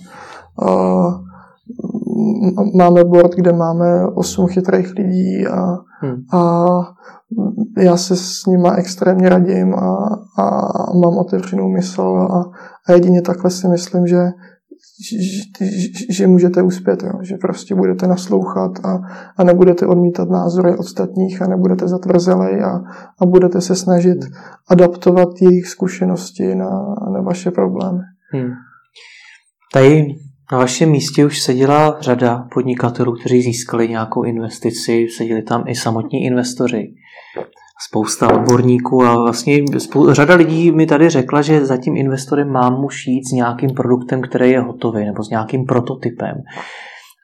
[2.75, 6.25] máme board, kde máme 8 chytrých lidí a, hmm.
[6.33, 6.66] a
[7.79, 10.44] já se s nima extrémně radím a, a
[10.94, 12.44] mám otevřenou mysl a,
[12.88, 14.29] a jedině takhle si myslím, že
[15.03, 17.12] že, že můžete uspět, jo?
[17.23, 18.99] že prostě budete naslouchat a,
[19.37, 22.81] a nebudete odmítat názory ostatních a nebudete zatvrzelej a,
[23.20, 24.18] a budete se snažit
[24.68, 26.70] adaptovat jejich zkušenosti na,
[27.12, 28.01] na vaše problémy.
[28.33, 28.51] Hmm.
[29.73, 30.07] Tady
[30.52, 36.24] na vašem místě už seděla řada podnikatelů, kteří získali nějakou investici, seděli tam i samotní
[36.24, 36.94] investoři
[37.88, 42.84] spousta odborníků a vlastně spou- řada lidí mi tady řekla, že za tím investorem mám
[42.84, 46.34] už jít s nějakým produktem, který je hotový nebo s nějakým prototypem.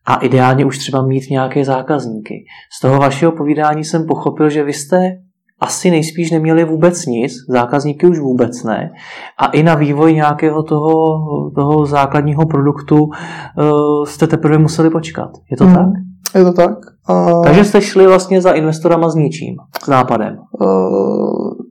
[0.06, 2.44] A ideálně už třeba mít nějaké zákazníky.
[2.78, 5.18] Z toho vašeho povídání jsem pochopil, že vy jste
[5.60, 8.90] asi nejspíš neměli vůbec nic, zákazníky už vůbec ne.
[9.38, 11.18] A i na vývoj nějakého toho,
[11.54, 15.30] toho základního produktu uh, jste teprve museli počkat.
[15.50, 15.74] Je to hmm.
[15.74, 15.86] tak?
[16.34, 16.78] Je to tak.
[17.08, 17.42] A...
[17.44, 20.36] Takže jste šli vlastně za investorama s ničím, s nápadem.
[20.60, 21.66] Uh,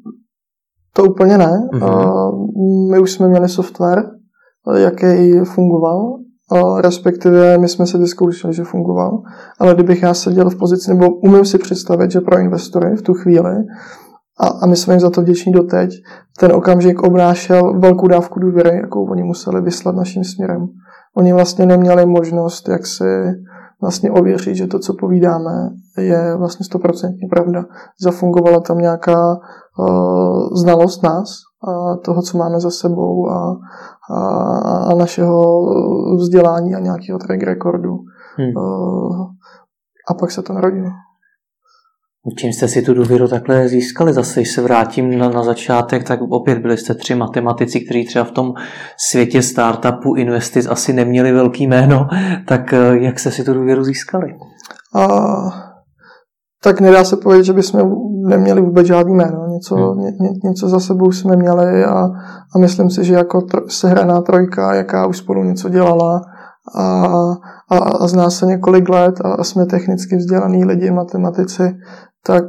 [0.95, 1.69] To úplně ne.
[1.73, 2.91] Mm-hmm.
[2.91, 4.03] My už jsme měli software,
[4.75, 6.17] jaký fungoval,
[6.81, 9.21] respektive my jsme si vyzkoušeli, že fungoval,
[9.59, 13.13] ale kdybych já seděl v pozici, nebo umím si představit, že pro investory v tu
[13.13, 13.55] chvíli,
[14.39, 15.89] a, a my jsme jim za to vděční doteď,
[16.39, 20.67] ten okamžik obnášel velkou dávku důvěry, jakou oni museli vyslat naším směrem.
[21.17, 23.03] Oni vlastně neměli možnost, jak si
[23.81, 27.65] vlastně ověřit, že to, co povídáme, je vlastně stoprocentní pravda.
[28.01, 29.37] Zafungovala tam nějaká
[29.79, 31.27] uh, znalost nás
[31.67, 33.57] a toho, co máme za sebou a,
[34.11, 34.19] a,
[34.91, 35.65] a našeho
[36.15, 37.97] vzdělání a nějakého track recordu.
[38.37, 38.53] Hmm.
[40.09, 40.89] A pak se to narodilo.
[42.37, 44.13] Čím jste si tu důvěru takhle získali?
[44.13, 48.25] Zase, když se vrátím na, na začátek, tak opět byli jste tři matematici, kteří třeba
[48.25, 48.53] v tom
[48.97, 52.07] světě startupu investic asi neměli velký jméno.
[52.47, 54.35] Tak eh, jak jste si tu důvěru získali?
[54.95, 55.07] A,
[56.63, 57.91] tak nedá se povedat, že bychom
[58.27, 59.44] neměli vůbec žádný jméno.
[59.55, 60.01] Něco, hmm.
[60.01, 60.11] ně,
[60.43, 62.09] něco za sebou jsme měli a,
[62.55, 66.21] a myslím si, že jako tro, sehraná trojka, jaká už spolu něco dělala,
[66.75, 67.05] a,
[67.69, 71.77] a, a zná se několik let a, a jsme technicky vzdělaný lidi, matematici,
[72.25, 72.45] tak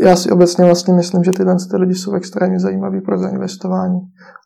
[0.00, 4.00] já si obecně vlastně myslím, že tyhle ty lidi jsou extrémně zajímaví pro zainvestování.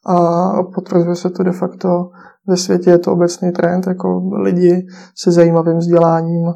[0.07, 1.89] A potvrzuje se to de facto
[2.49, 6.47] ve světě, je to obecný trend, jako lidi se zajímavým vzděláním,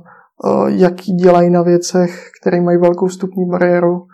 [0.66, 4.06] jaký dělají na věcech, které mají velkou vstupní bariéru.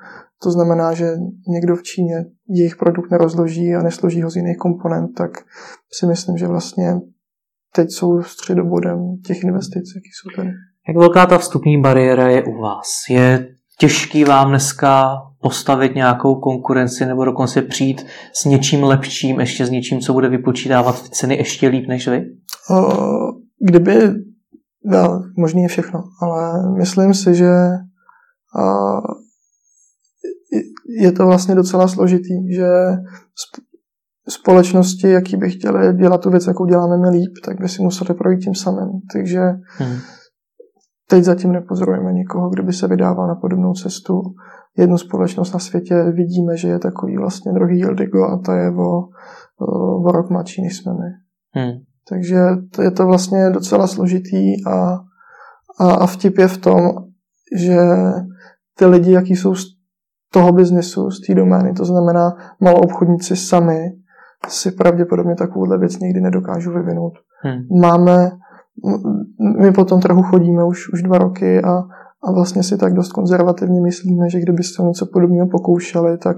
[0.42, 1.12] To znamená, že
[1.48, 5.30] někdo v Číně jejich produkt nerozloží a nesloží ho z jiných komponent, tak
[5.92, 6.94] si myslím, že vlastně
[7.74, 10.50] teď jsou středobodem těch investic, jaký jsou tady.
[10.88, 12.88] Jak velká ta vstupní bariéra je u vás?
[13.10, 19.70] Je těžký vám dneska postavit nějakou konkurenci nebo dokonce přijít s něčím lepším, ještě s
[19.70, 22.22] něčím, co bude vypočítávat ceny ještě líp než vy?
[23.60, 23.94] Kdyby,
[24.84, 27.50] no, možný je všechno, ale myslím si, že
[31.00, 32.68] je to vlastně docela složitý, že
[34.28, 38.14] společnosti, jaký by chtěli dělat tu věc, jakou děláme my líp, tak by si museli
[38.14, 38.90] projít tím samým.
[39.12, 39.96] Takže hmm.
[41.08, 44.22] teď zatím nepozorujeme nikoho, kdo by se vydával na podobnou cestu.
[44.78, 49.08] Jednu společnost na světě vidíme, že je takový vlastně druhý Yildigo a ta je o,
[50.06, 51.10] o rok mladší, než jsme my.
[51.50, 51.78] Hmm.
[52.08, 52.40] Takže
[52.70, 54.98] to je to vlastně docela složitý a,
[55.80, 56.90] a, a vtip je v tom,
[57.56, 57.78] že
[58.78, 59.54] ty lidi, jaký jsou
[60.34, 63.92] toho biznesu, z té domény, to znamená malou obchodníci sami,
[64.48, 67.12] si pravděpodobně takovouhle věc nikdy nedokážu vyvinout.
[67.42, 67.80] Hmm.
[67.80, 68.30] Máme,
[69.60, 71.74] my po tom trhu chodíme už, už dva roky a,
[72.24, 76.36] a vlastně si tak dost konzervativně myslíme, že kdyby se něco podobného pokoušeli, tak,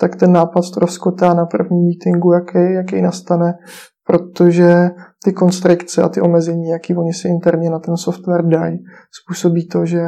[0.00, 3.54] tak ten nápad ztroskotá na prvním meetingu, jaký, jaký nastane,
[4.06, 4.90] protože
[5.24, 8.78] ty konstrikce a ty omezení, jaký oni si interně na ten software dají,
[9.22, 10.02] způsobí to, že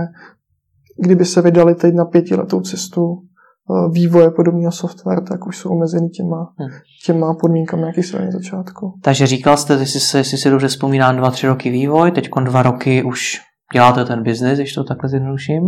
[0.98, 3.22] kdyby se vydali teď na pětiletou cestu
[3.70, 6.70] Eh, vývoje podobného software, tak už jsou omezený těma, hmm.
[7.06, 8.92] těma podmínkami, jaký jsou na začátku.
[9.02, 12.62] Takže říkal jste, jestli se, jestli si dobře vzpomínám, dva, tři roky vývoj, teď dva
[12.62, 13.40] roky už
[13.72, 15.62] děláte ten biznis, když to takhle zjednoduším.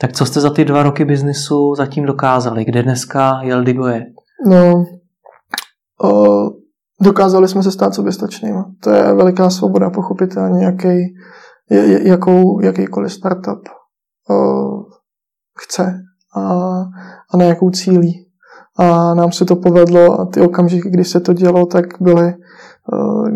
[0.00, 2.64] Tak co jste za ty dva roky biznisu zatím dokázali?
[2.64, 4.02] Kde dneska Jeldigo je?
[4.46, 4.84] No,
[6.02, 6.24] o,
[7.02, 8.58] dokázali jsme se stát soběstačnými.
[8.82, 11.14] To je veliká svoboda, pochopitelně, jaký,
[12.02, 13.62] jakou, jakýkoliv startup
[14.30, 14.34] o,
[15.58, 15.94] chce
[16.36, 16.42] a,
[17.34, 18.26] a na jakou cílí.
[18.78, 22.34] A nám se to povedlo a ty okamžiky, kdy se to dělo, tak byly
[22.92, 23.28] uh,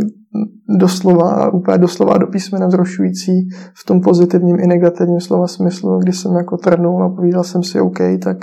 [0.78, 6.34] doslova, úplně doslova do písmena vzrušující v tom pozitivním i negativním slova smyslu, kdy jsem
[6.34, 8.36] jako trnul a povídal jsem si OK, tak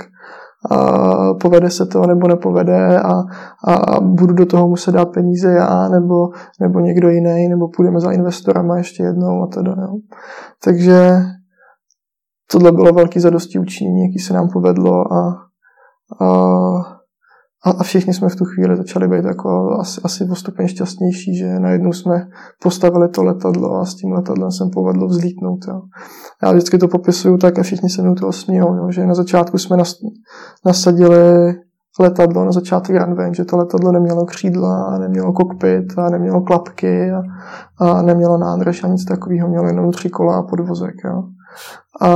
[0.70, 3.12] a povede se to nebo nepovede a,
[3.68, 6.28] a budu do toho muset dát peníze já nebo,
[6.60, 9.70] nebo někdo jiný, nebo půjdeme za investorama ještě jednou a teda.
[9.70, 9.94] Jo.
[10.64, 11.22] Takže
[12.50, 15.46] tohle bylo velký zadosti učinění, jaký se nám povedlo a,
[17.64, 21.36] a, a všichni jsme v tu chvíli začali být jako asi, asi o stupeň šťastnější,
[21.36, 22.28] že najednou jsme
[22.62, 25.58] postavili to letadlo a s tím letadlem jsem povedlo vzlítnout.
[25.68, 25.80] Jo.
[26.42, 29.58] Já vždycky to popisuju tak a všichni se mi toho smějou, jo, že na začátku
[29.58, 29.94] jsme nas,
[30.66, 31.54] nasadili
[32.00, 37.10] letadlo na začátek runway, že to letadlo nemělo křídla a nemělo kokpit a nemělo klapky
[37.10, 37.22] a,
[37.78, 40.94] a nemělo nádrž a nic takového, mělo jenom tři kola a podvozek.
[41.04, 41.22] Jo.
[42.00, 42.10] A,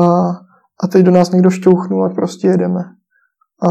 [0.80, 2.80] a teď do nás někdo šťouchnul a prostě jedeme.
[3.62, 3.68] A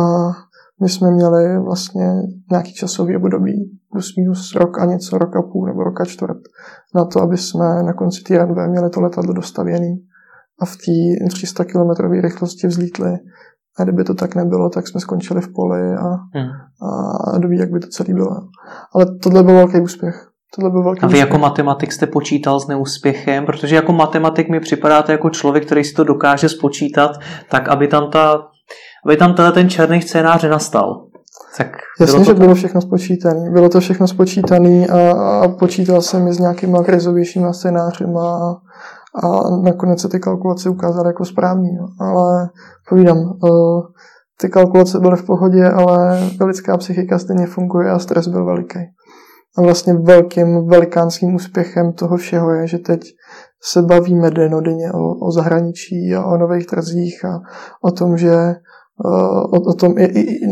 [0.81, 2.13] my jsme měli vlastně
[2.51, 6.37] nějaký časový období, plus minus rok a něco, rok a půl nebo roka čtvrt,
[6.95, 9.95] na to, aby jsme na konci té runway měli to letadlo dostavěné
[10.61, 13.17] a v té 300 km rychlosti vzlítli.
[13.79, 16.49] A kdyby to tak nebylo, tak jsme skončili v poli a, hmm.
[16.81, 18.35] a, a doví, jak by to celé bylo.
[18.93, 20.28] Ale tohle byl velký úspěch.
[20.55, 24.59] Tohle byl velký a vy jako matematik jste počítal s neúspěchem, protože jako matematik mi
[24.59, 27.11] připadáte jako člověk, který si to dokáže spočítat,
[27.49, 28.49] tak aby tam ta
[29.05, 31.05] aby tam tenhle ten černý scénář nastal.
[31.57, 31.67] Tak
[31.99, 33.49] Jasně, bylo že bylo všechno spočítané.
[33.51, 38.55] Bylo to všechno spočítané a, a počítal jsem i s nějakýma krizovějšíma scénářima a,
[39.27, 41.69] a nakonec se ty kalkulace ukázaly jako správný.
[41.99, 42.49] Ale
[42.89, 43.81] povídám, uh,
[44.41, 48.79] ty kalkulace byly v pohodě, ale lidská psychika stejně funguje a stres byl veliký.
[49.57, 53.01] A vlastně velkým, velikánským úspěchem toho všeho je, že teď
[53.63, 57.39] se bavíme denodenně o, o zahraničí a o nových trzích a
[57.83, 58.55] o tom, že
[59.05, 59.95] o, o tom,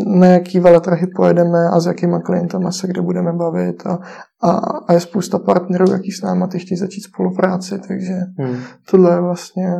[0.06, 4.00] na jaký veletrhy pojedeme a s jakýma klientama se kde budeme bavit a,
[4.44, 4.52] a,
[4.88, 8.58] a je spousta partnerů, jaký s náma ty chtějí začít spolupráci, takže hmm.
[8.92, 9.74] tohle je vlastně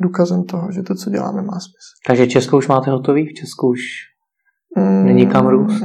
[0.00, 1.94] důkazem toho, že to, co děláme, má smysl.
[2.06, 3.26] Takže Česko už máte hotový?
[3.26, 3.80] V Česku už
[4.76, 5.84] mm, není kam růst?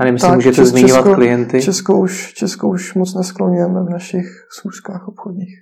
[0.00, 1.62] A nevím, tak, můžete Česko, zmiňovat klienty.
[1.62, 4.26] Česko už, Česko už moc neskloňujeme v našich
[4.58, 5.54] schůzkách obchodních.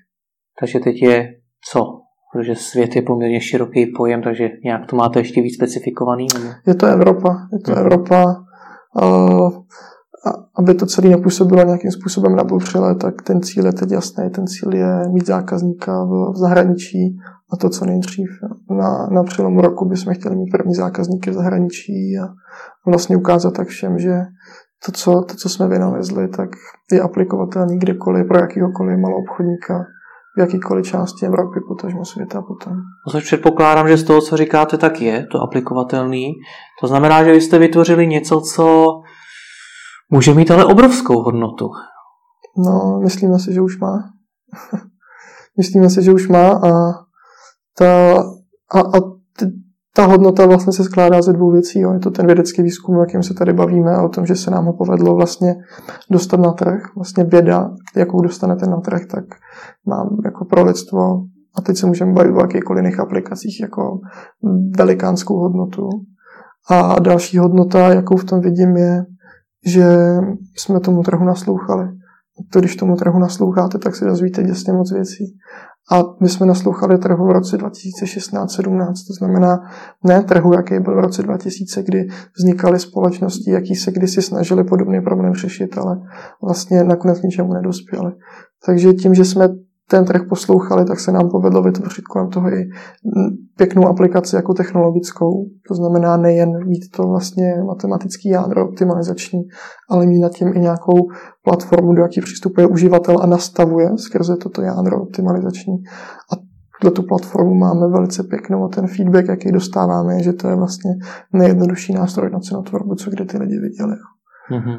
[0.60, 1.28] Takže teď je
[1.72, 1.80] co?
[2.32, 6.26] Protože svět je poměrně široký pojem, takže nějak to máte ještě víc specifikovaný?
[6.34, 6.50] Nebo?
[6.66, 7.48] Je to Evropa.
[7.52, 7.80] Je to hmm.
[7.80, 8.24] Evropa.
[9.02, 9.48] Uh,
[10.26, 14.30] a aby to celé nepůsobilo nějakým způsobem nabouřile, tak ten cíl je teď jasný.
[14.30, 17.16] Ten cíl je mít zákazníka v, v zahraničí
[17.52, 18.28] a to, co nejdřív.
[18.70, 22.28] Na, na přelomu roku bychom chtěli mít první zákazníky v zahraničí a
[22.86, 24.20] vlastně ukázat tak všem, že
[24.86, 26.48] to, co, to, co jsme vynalezli, tak
[26.92, 29.84] je aplikovatelný kdekoliv pro jakýhokoliv malou obchodníka
[30.36, 32.72] v jakýkoliv části Evropy, potažmo světa potom.
[32.72, 36.32] No což předpokládám, že z toho, co říkáte, tak je to aplikovatelný.
[36.80, 38.86] To znamená, že vy jste vytvořili něco, co
[40.10, 41.70] může mít ale obrovskou hodnotu.
[42.56, 44.10] No, myslíme si, že už má.
[45.58, 46.70] myslíme si, že už má a
[47.78, 48.18] ta,
[48.74, 49.00] a, a
[49.94, 51.80] ta hodnota vlastně se skládá ze dvou věcí.
[51.80, 51.92] Jo.
[51.92, 54.64] Je to ten vědecký výzkum, o jakém se tady bavíme, o tom, že se nám
[54.64, 55.56] ho povedlo vlastně
[56.10, 56.82] dostat na trh.
[56.96, 59.24] Vlastně věda, jakou dostanete na trh, tak
[59.86, 61.22] mám jako pro lidstvo,
[61.58, 64.00] a teď se můžeme bavit o jakýchkoliv jiných aplikacích, jako
[64.76, 65.88] velikánskou hodnotu.
[66.70, 69.04] A další hodnota, jakou v tom vidím, je,
[69.66, 69.96] že
[70.56, 71.88] jsme tomu trhu naslouchali.
[72.50, 75.24] To, když tomu trhu nasloucháte, tak si dozvíte děsně moc věcí.
[75.90, 79.60] A my jsme naslouchali trhu v roce 2016-17, to znamená
[80.04, 82.08] ne trhu, jaký byl v roce 2000, kdy
[82.38, 86.00] vznikaly společnosti, jaký se kdysi snažili podobný problém řešit, ale
[86.42, 88.12] vlastně nakonec ničemu nedospěli.
[88.66, 89.48] Takže tím, že jsme
[89.90, 92.68] ten trh poslouchali, tak se nám povedlo vytvořit kolem toho i
[93.56, 95.44] pěknou aplikaci jako technologickou.
[95.68, 99.40] To znamená nejen mít to vlastně matematický jádro optimalizační,
[99.90, 100.98] ale mít nad tím i nějakou
[101.44, 105.74] platformu, do jaký přistupuje uživatel a nastavuje skrze toto jádro optimalizační.
[106.32, 106.48] A
[106.80, 110.56] tuto tu platformu máme velice pěknou a ten feedback, jaký dostáváme, je, že to je
[110.56, 110.90] vlastně
[111.32, 113.96] nejjednodušší nástroj na cenotvorbu, co kde ty lidi viděli.
[114.50, 114.78] Mm-hmm.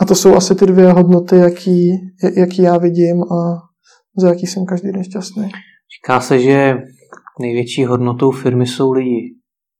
[0.00, 1.90] A to jsou asi ty dvě hodnoty, jaký,
[2.36, 3.62] jaký já vidím a
[4.18, 5.50] za jaký jsem každý den šťastný.
[5.98, 6.76] Říká se, že
[7.40, 9.34] největší hodnotou firmy jsou lidi.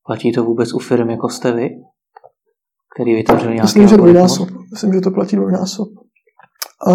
[0.07, 1.69] Platí to vůbec u firm jako jste vy?
[2.95, 4.49] Který vytvořil nějaký Myslím, že dvojnásob.
[4.73, 5.89] Myslím, že to platí dvojnásob.
[6.89, 6.93] A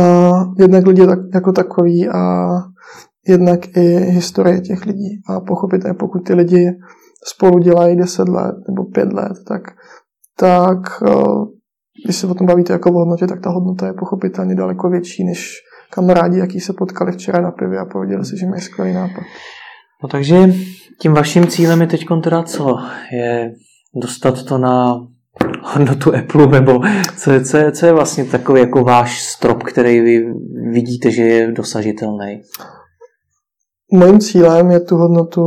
[0.60, 2.50] jednak lidi tak, jako takový a
[3.28, 5.22] jednak i historie těch lidí.
[5.30, 6.72] A pochopitelně, pokud ty lidi
[7.28, 9.62] spolu dělají 10 let nebo 5 let, tak,
[10.38, 10.80] tak
[12.06, 15.24] když se o tom bavíte jako o hodnotě, tak ta hodnota je pochopitelně daleko větší,
[15.24, 15.54] než
[15.92, 19.24] kamarádi, jaký se potkali včera na pivě a pověděli si, že mají skvělý nápad.
[20.04, 20.36] No takže
[21.02, 22.78] tím vaším cílem je teď teda co?
[23.12, 23.54] Je
[24.02, 25.08] dostat to na
[25.62, 26.80] hodnotu Apple, nebo
[27.18, 30.34] co je, co, je, co je vlastně takový jako váš strop, který vy
[30.72, 32.42] vidíte, že je dosažitelný?
[33.92, 35.44] Mojím cílem je tu hodnotu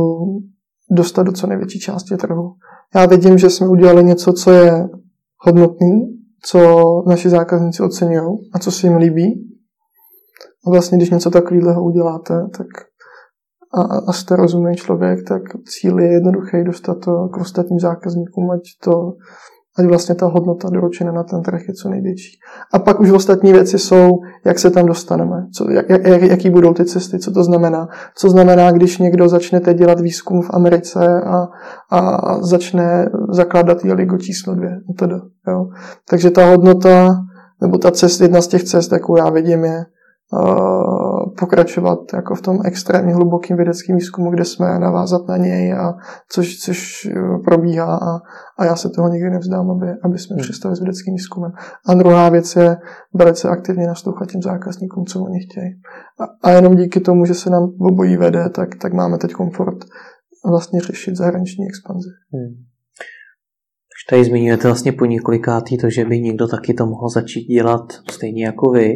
[0.91, 2.53] dostat do co největší části trhu.
[2.95, 4.87] Já vidím, že jsme udělali něco, co je
[5.37, 6.01] hodnotný,
[6.45, 9.52] co naši zákazníci oceňují a co se jim líbí.
[10.67, 12.67] A vlastně, když něco takového uděláte, tak
[13.73, 18.61] a, a jste rozumný člověk, tak cíl je jednoduchý dostat to k ostatním zákazníkům, ať
[18.83, 19.13] to
[19.77, 22.39] ať vlastně ta hodnota doručená na ten trh je co největší.
[22.73, 24.09] A pak už ostatní věci jsou,
[24.45, 27.87] jak se tam dostaneme, co, jak, jak, jaký budou ty cesty, co to znamená.
[28.15, 31.47] Co znamená, když někdo začne teď dělat výzkum v Americe a,
[31.91, 34.71] a začne zakládat Jeligo číslo dvě.
[34.99, 35.67] Teda, jo.
[36.09, 37.09] Takže ta hodnota,
[37.61, 39.85] nebo ta cest, jedna z těch cest, jakou já vidím, je
[41.39, 45.93] pokračovat jako v tom extrémně hlubokým vědeckém výzkumu, kde jsme navázat na něj, a
[46.29, 47.11] což, což e,
[47.45, 48.19] probíhá a,
[48.59, 50.43] a já se toho nikdy nevzdám, aby, aby jsme hmm.
[50.43, 51.51] přestali s vědeckým výzkumem.
[51.87, 52.77] A druhá věc je
[53.13, 55.69] velice aktivně naslouchat těm zákazníkům, co oni chtějí.
[56.19, 59.77] A, a jenom díky tomu, že se nám obojí vede, tak, tak máme teď komfort
[60.49, 62.09] vlastně řešit zahraniční expanzi.
[62.33, 62.55] Hmm.
[64.03, 67.93] Už tady zmiňujete vlastně po několikátý to, že by někdo taky to mohl začít dělat
[68.11, 68.93] stejně jako vy.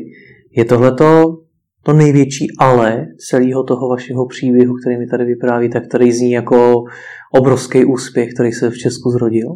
[0.57, 1.37] Je tohleto
[1.83, 6.83] to největší ale celého toho vašeho příběhu, který mi tady vyprávíte, který zní jako
[7.33, 9.49] obrovský úspěch, který se v Česku zrodil?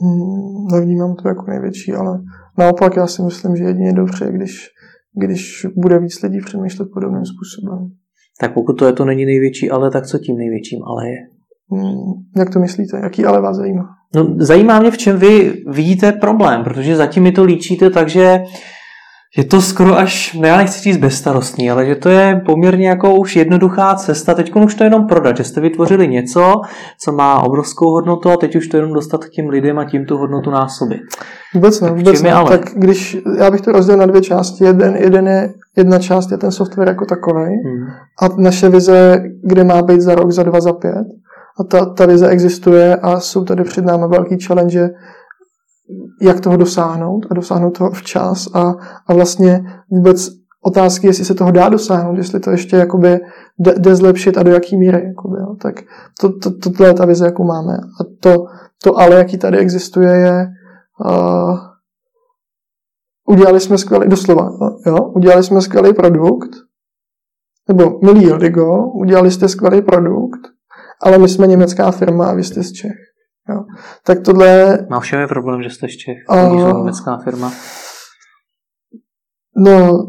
[0.00, 2.20] Hmm, nevnímám to jako největší, ale
[2.58, 4.68] naopak já si myslím, že jedině dobře, když,
[5.22, 7.90] když bude víc lidí přemýšlet podobným způsobem.
[8.40, 11.18] Tak pokud to je to není největší ale, tak co tím největším ale je?
[11.70, 13.00] Hmm, jak to myslíte?
[13.02, 13.88] Jaký ale vás zajímá?
[14.14, 18.42] No, zajímá mě, v čem vy vidíte problém, protože zatím mi to líčíte tak, že
[19.36, 23.14] je to skoro až, no já nechci říct bezstarostný, ale že to je poměrně jako
[23.14, 24.34] už jednoduchá cesta.
[24.34, 26.60] Teď už to jenom prodat, že jste vytvořili něco,
[27.00, 30.04] co má obrovskou hodnotu a teď už to jenom dostat k těm lidem a tím
[30.06, 31.00] tu hodnotu násobit.
[31.54, 32.32] Vůbec ne, vůbec ne.
[32.32, 32.58] Ale?
[32.58, 34.64] Tak když, já bych to rozdělil na dvě části.
[34.64, 37.86] Jeden, jeden je, jedna část je ten software jako takový hmm.
[38.22, 41.06] a naše vize, kde má být za rok, za dva, za pět.
[41.60, 44.90] A ta, ta vize existuje a jsou tady před námi velký challenge,
[46.22, 48.74] jak toho dosáhnout a dosáhnout toho včas a,
[49.06, 50.28] a vlastně vůbec
[50.64, 53.20] otázky, jestli se toho dá dosáhnout, jestli to ještě jakoby
[53.58, 55.04] jde, zlepšit a do jaký míry.
[55.06, 55.56] Jakoby, jo.
[55.62, 55.74] Tak
[56.20, 57.74] to, to, to, to je ta vize, jakou máme.
[57.74, 58.46] A to,
[58.82, 60.46] to ale, jaký tady existuje, je
[61.04, 61.58] uh,
[63.28, 64.50] udělali jsme skvělý, doslova,
[64.86, 66.50] jo, udělali jsme skvělý produkt,
[67.68, 70.40] nebo milý Jodigo, udělali jste skvělý produkt,
[71.02, 73.13] ale my jsme německá firma a vy jste z Čech.
[73.48, 73.64] Jo.
[74.06, 74.78] Tak tohle...
[74.90, 77.52] Má všem je problém, že jste Čech, uh, německá firma.
[79.56, 80.06] No,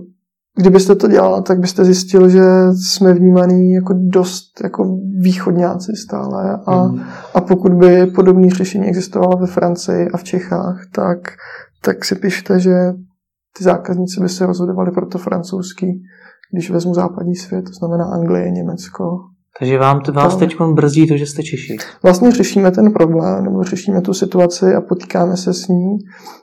[0.58, 6.84] kdybyste to dělala, tak byste zjistil, že jsme vnímaný jako dost jako východňáci stále a,
[6.84, 7.02] mm.
[7.34, 11.20] a pokud by podobné řešení existovalo ve Francii a v Čechách, tak,
[11.82, 12.94] tak si pište, že
[13.58, 16.02] ty zákazníci by se rozhodovali pro to francouzský,
[16.54, 19.20] když vezmu západní svět, to znamená Anglie, Německo,
[19.60, 21.78] takže vám, vás teď brzdí to, že jste Češi.
[22.04, 25.98] Vlastně řešíme ten problém, nebo řešíme tu situaci a potýkáme se s ní,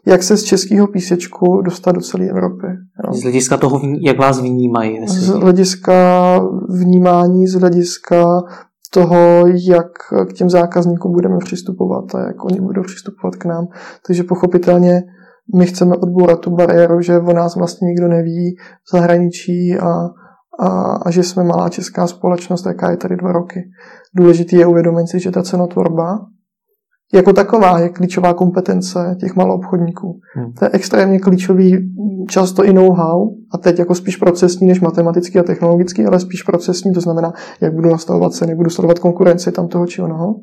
[0.06, 2.66] jak se z českého písečku dostat do celé Evropy.
[3.06, 3.12] Jo.
[3.12, 5.08] Z hlediska toho, jak vás vnímají.
[5.08, 5.94] Z hlediska
[6.68, 8.42] vnímání, z hlediska
[8.90, 9.92] toho, jak
[10.28, 13.66] k těm zákazníkům budeme přistupovat a jak oni budou přistupovat k nám.
[14.06, 15.02] Takže pochopitelně
[15.56, 18.56] my chceme odbourat tu bariéru, že o nás vlastně nikdo neví
[18.88, 20.08] v zahraničí a
[20.60, 20.68] a,
[21.06, 23.60] a že jsme malá česká společnost, jaká je tady dva roky.
[24.16, 26.18] Důležité je uvědomit si, že ta cenotvorba
[27.14, 30.20] jako taková je klíčová kompetence těch malou obchodníků.
[30.34, 30.52] Hmm.
[30.52, 31.94] To je extrémně klíčový,
[32.28, 36.92] často i know-how, a teď jako spíš procesní než matematický a technologický, ale spíš procesní,
[36.92, 40.34] to znamená, jak budu nastavovat ceny, budu sledovat konkurenci tam toho či onoho.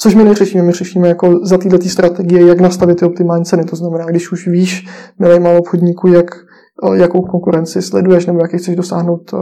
[0.00, 3.64] Což my neřešíme, my řešíme jako za této strategie, jak nastavit ty optimální ceny.
[3.64, 4.86] To znamená, když už víš,
[5.18, 6.26] milý malou obchodníku, jak
[6.94, 9.34] jakou konkurenci sleduješ nebo jaký chceš dosáhnout,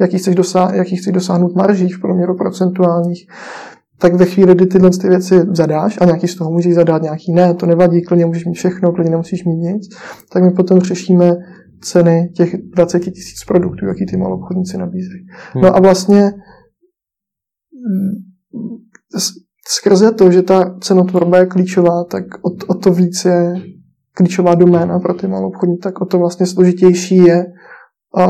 [0.00, 3.26] jaký chceš, dosáhnout, jaký chceš dosáhnout marží v průměru procentuálních,
[4.00, 7.32] tak ve chvíli, kdy tyhle ty věci zadáš a nějaký z toho můžeš zadat, nějaký
[7.32, 9.82] ne, to nevadí, klidně můžeš mít všechno, klidně nemusíš mít nic,
[10.32, 11.36] tak my potom řešíme
[11.80, 15.26] ceny těch 20 tisíc produktů, jaký ty malou obchodníci nabízejí.
[15.52, 15.62] Hmm.
[15.62, 16.32] No a vlastně
[19.68, 23.54] skrze to, že ta cenotvorba je klíčová, tak o, o to víc je
[24.18, 27.46] klíčová doména pro ty malou obchodní, tak o to vlastně složitější je
[28.14, 28.26] a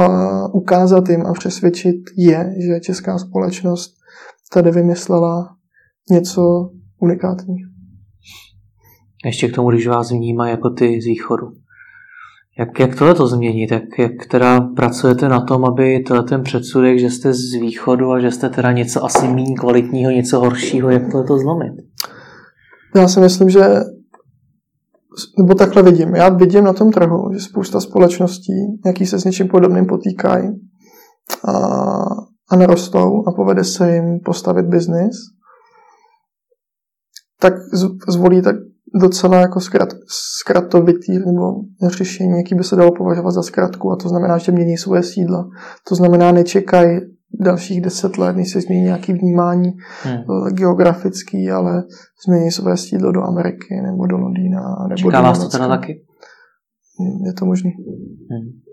[0.54, 3.94] ukázat jim a přesvědčit je, že česká společnost
[4.52, 5.48] tady vymyslela
[6.10, 6.70] něco
[7.00, 7.68] unikátního.
[9.24, 11.46] Ještě k tomu, když vás vnímá jako ty z východu.
[12.58, 13.70] Jak, jak tohle to změnit?
[13.70, 18.20] Jak, jak teda pracujete na tom, aby tohle ten předsudek, že jste z východu a
[18.20, 21.72] že jste teda něco asi méně kvalitního, něco horšího, jak tohle to zlomit?
[22.96, 23.60] Já si myslím, že
[25.38, 26.14] nebo takhle vidím.
[26.14, 28.52] Já vidím na tom trhu, že spousta společností,
[28.86, 30.48] jaký se s něčím podobným potýkají
[31.44, 31.52] a,
[32.50, 35.16] a nerostou a povede se jim postavit biznis,
[37.40, 37.52] tak
[38.08, 38.56] zvolí tak
[39.00, 39.88] docela jako zkrat,
[40.40, 41.52] zkratovitý nebo
[41.86, 45.48] řešení, jaký by se dalo považovat za zkratku a to znamená, že mění svoje sídla.
[45.88, 47.00] To znamená, nečekají
[47.40, 49.72] dalších deset let, než se změní nějaký vnímání
[50.02, 50.16] hmm.
[50.16, 51.82] Eh, geografický, ale
[52.26, 54.60] změní své sídlo do Ameriky nebo do Londýna.
[54.88, 56.04] Nebo Čeká vás to teda taky?
[57.00, 57.70] Hmm, je to možný.
[58.30, 58.67] Hmm.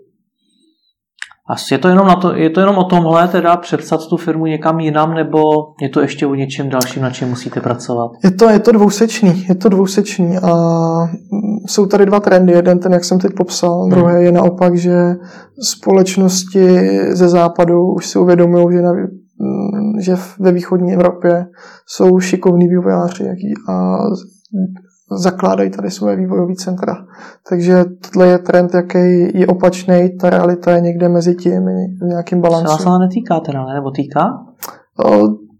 [1.48, 4.46] A je to, jenom na to, je to jenom o tomhle, teda přepsat tu firmu
[4.46, 5.40] někam jinam, nebo
[5.80, 8.10] je to ještě o něčem dalším, na čem musíte pracovat?
[8.24, 10.50] Je to, je to dvousečný, je to dvousečný a
[11.66, 12.52] jsou tady dva trendy.
[12.52, 13.90] Jeden ten, jak jsem teď popsal, hmm.
[13.90, 15.16] druhý je naopak, že
[15.60, 18.92] společnosti ze západu už si uvědomují, že, na,
[20.00, 21.46] že ve východní Evropě
[21.86, 23.24] jsou šikovní vývojáři
[23.68, 23.96] a
[25.10, 26.94] zakládají tady svoje vývojové centra.
[27.48, 31.64] Takže tohle je trend, jaký je opačný, ta realita je někde mezi tím,
[32.00, 32.66] v nějakým balancu.
[32.66, 33.74] Se vás ale netýká teda, ne?
[33.74, 34.46] nebo týká?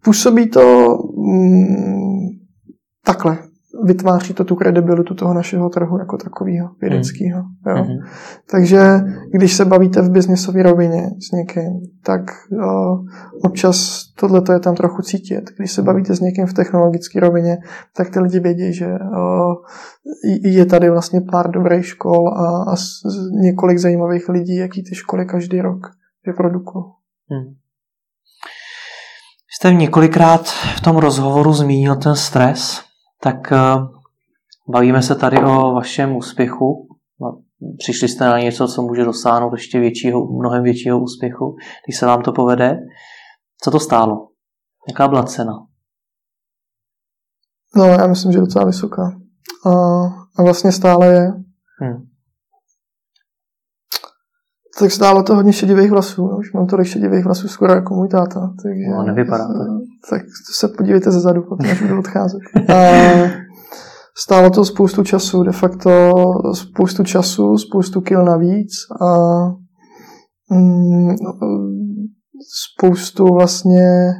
[0.04, 2.26] Působí to mm,
[3.04, 3.38] takhle.
[3.84, 7.42] Vytváří to tu kredibilitu toho našeho trhu jako takového vědeckého.
[7.66, 7.74] Mm.
[7.74, 7.98] Mm.
[8.50, 8.80] Takže
[9.32, 12.20] když se bavíte v biznisové rovině s někým, tak
[12.50, 13.06] uh,
[13.44, 15.44] občas tohle je tam trochu cítit.
[15.58, 17.56] Když se bavíte s někým v technologické rovině,
[17.96, 19.54] tak ty lidi vědí, že uh,
[20.44, 22.74] je tady vlastně pár dobrých škol a, a
[23.42, 25.86] několik zajímavých lidí, jaký ty školy každý rok
[26.26, 26.84] vyprodukují.
[27.30, 27.54] Mm.
[29.58, 32.85] Jste několikrát v tom rozhovoru zmínil ten stres,
[33.22, 33.58] tak eh,
[34.72, 36.88] bavíme se tady o vašem úspěchu.
[37.20, 37.42] No,
[37.78, 41.56] přišli jste na něco, co může dosáhnout ještě většího, mnohem většího úspěchu,
[41.86, 42.78] když se vám to povede.
[43.62, 44.28] Co to stálo?
[44.88, 45.52] Jaká byla cena?
[47.76, 49.20] No, já myslím, že docela vysoká.
[49.66, 49.70] A,
[50.38, 51.32] a vlastně stále je.
[51.80, 52.15] Hmm
[54.78, 56.36] tak stálo to hodně šedivých vlasů.
[56.38, 58.50] Už mám tolik šedivých vlasů skoro jako můj táta.
[58.62, 59.54] Takže, no, nevypadá to.
[60.10, 60.22] Tak
[60.54, 62.40] se podívejte ze zadu, potom až budu odcházet.
[62.68, 62.86] A
[64.18, 66.12] stálo to spoustu času, de facto
[66.54, 68.70] spoustu času, spoustu kil navíc
[69.02, 69.08] a
[70.50, 71.14] mm,
[72.78, 74.12] spoustu vlastně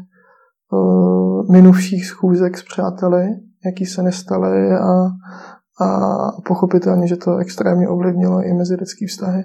[0.73, 3.27] uh, minuvších schůzek s přáteli,
[3.67, 5.07] jaký se nestaly a,
[5.85, 6.09] a
[6.47, 9.43] pochopitelně, že to extrémně ovlivnilo i mezilidský vztahy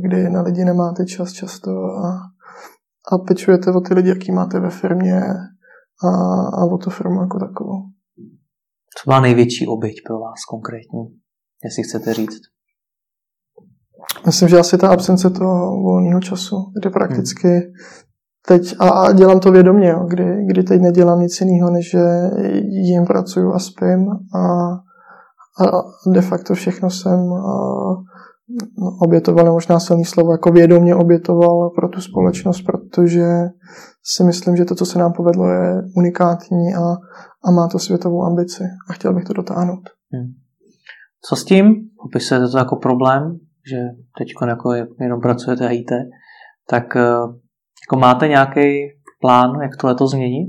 [0.00, 2.20] kdy na lidi nemáte čas často a,
[3.12, 5.22] a pečujete o ty lidi, jaký máte ve firmě
[6.04, 6.08] a,
[6.60, 7.82] a o tu firmu jako takovou.
[8.98, 11.00] Co byla největší oběť pro vás konkrétně,
[11.64, 12.40] jestli chcete říct?
[14.26, 17.72] Myslím, že asi ta absence toho volného času, kde prakticky hmm.
[18.46, 22.04] teď, a, a dělám to vědomě, jo, kdy, kdy teď nedělám nic jiného, než že
[22.68, 24.72] jim pracuju a spím a,
[25.64, 27.94] a de facto všechno jsem a,
[29.00, 33.24] obětoval, možná silný slovo, jako vědomě obětoval pro tu společnost, protože
[34.02, 36.96] si myslím, že to, co se nám povedlo, je unikátní a,
[37.44, 39.90] a má to světovou ambici a chtěl bych to dotáhnout.
[40.12, 40.32] Hmm.
[41.28, 41.74] Co s tím?
[42.06, 43.38] Opisujete to jako problém,
[43.70, 43.76] že
[44.18, 45.94] teď jako jenom pracujete a jíte,
[46.68, 47.00] tak eh,
[47.86, 48.60] jako máte nějaký
[49.20, 50.48] plán, jak to leto změnit?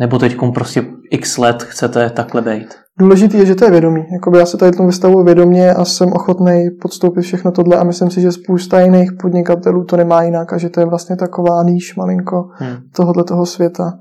[0.00, 2.74] Nebo teď prostě x let chcete takhle být?
[2.98, 4.04] Důležité je, že to je vědomí.
[4.12, 8.10] Jakoby já se tady tomu vystavuju vědomě a jsem ochotný podstoupit všechno tohle a myslím
[8.10, 11.96] si, že spousta jiných podnikatelů to nemá jinak a že to je vlastně taková níž
[11.96, 12.76] malinko hmm.
[12.96, 13.92] tohohle toho světa.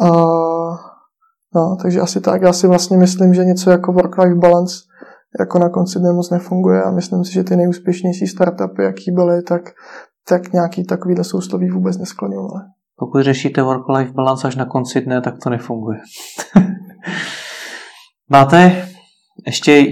[0.00, 0.10] A,
[1.54, 2.42] no, takže asi tak.
[2.42, 4.74] Já si vlastně myslím, že něco jako work-life balance
[5.40, 9.42] jako na konci dne moc nefunguje a myslím si, že ty nejúspěšnější startupy, jaký byly,
[9.42, 9.62] tak,
[10.28, 12.64] tak nějaký takovýhle sousloví vůbec neskloňovaly.
[12.98, 15.98] Pokud řešíte work-life balance až na konci dne, tak to nefunguje.
[18.28, 18.88] Máte
[19.46, 19.84] ještě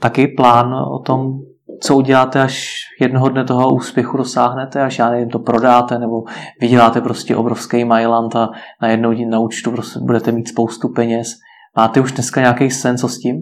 [0.00, 1.38] taky plán o tom,
[1.82, 6.22] co uděláte, až jednoho dne toho úspěchu dosáhnete, až já nevím, to prodáte, nebo
[6.60, 8.50] vyděláte prostě obrovský mailand a
[8.82, 11.28] najednou na účtu prostě budete mít spoustu peněz.
[11.76, 13.36] Máte už dneska nějaký sen, co s tím?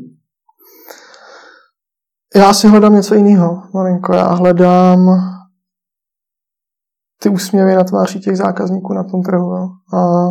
[2.36, 4.14] Já si hledám něco jiného, malinko.
[4.14, 5.08] Já hledám
[7.22, 9.52] ty úsměvy na tváři těch zákazníků na tom trhu.
[9.94, 10.30] A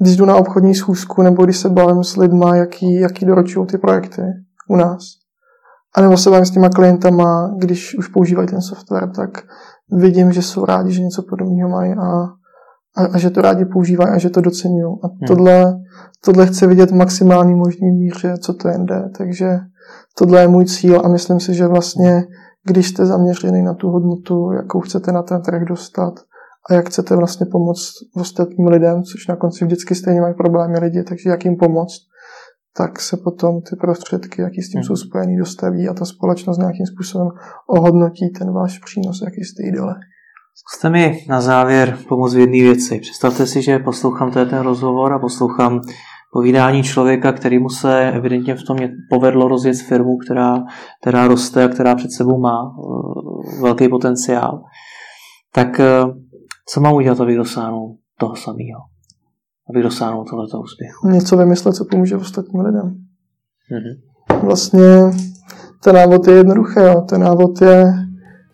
[0.00, 3.78] když jdu na obchodní schůzku nebo když se bavím s lidma, jaký, jaký doručují ty
[3.78, 4.22] projekty
[4.68, 4.98] u nás.
[5.96, 9.30] A nebo se bavím s těma klientama, když už používají ten software, tak
[9.92, 12.10] vidím, že jsou rádi, že něco podobného mají a,
[12.96, 14.96] a, a že to rádi používají a že to docenují.
[15.02, 15.18] A hmm.
[15.26, 15.74] tohle,
[16.24, 19.02] tohle chci vidět v maximální možný míře, co to jen jde.
[19.18, 19.58] Takže
[20.18, 22.22] tohle je můj cíl a myslím si, že vlastně,
[22.68, 26.14] když jste zaměřený na tu hodnotu, jakou chcete na ten trh dostat,
[26.70, 31.02] a jak chcete vlastně pomoct ostatním lidem, což na konci vždycky stejně mají problémy lidi,
[31.02, 31.98] takže jak jim pomoct,
[32.76, 35.08] tak se potom ty prostředky, jaký s tím jsou hmm.
[35.08, 37.28] spojený, dostaví a ta společnost nějakým způsobem
[37.66, 39.94] ohodnotí ten váš přínos, jaký jste jí dole.
[40.54, 42.98] Zkuste mi na závěr pomoct v jedné věci.
[42.98, 45.80] Představte si, že poslouchám ten rozhovor a poslouchám
[46.32, 48.78] povídání člověka, který mu se evidentně v tom
[49.10, 50.64] povedlo rozjet firmu, která,
[51.00, 54.62] která roste a která před sebou má uh, velký potenciál.
[55.54, 56.12] Tak uh,
[56.68, 58.80] co mám udělat, abych dosáhnul toho samého?
[59.70, 61.08] Abych dosáhnul tohoto úspěchu?
[61.08, 62.96] Něco vymyslet, co pomůže ostatním lidem.
[63.72, 64.08] Mm-hmm.
[64.46, 65.10] Vlastně
[65.82, 66.80] ten návod je jednoduchý.
[66.80, 67.00] Jo.
[67.08, 67.92] Ten návod je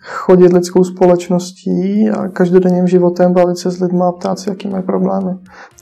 [0.05, 4.83] chodit lidskou společností a každodenním životem bavit se s lidmi a ptát se, jaký mají
[4.83, 5.31] problémy.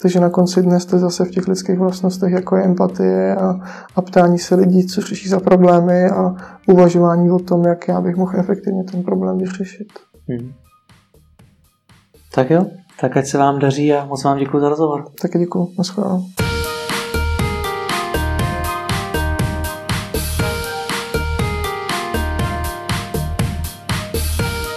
[0.03, 3.61] Takže na konci dne jste zase v těch lidských vlastnostech, jako je empatie a,
[3.97, 6.35] a ptání se lidí, co řeší za problémy a
[6.67, 9.89] uvažování o tom, jak já bych mohl efektivně ten problém vyřešit.
[10.29, 10.53] Hmm.
[12.35, 12.67] Tak jo,
[13.01, 15.05] tak ať se vám daří a moc vám děkuji za rozhovor.
[15.23, 16.23] Taky děkuji, naschledanou.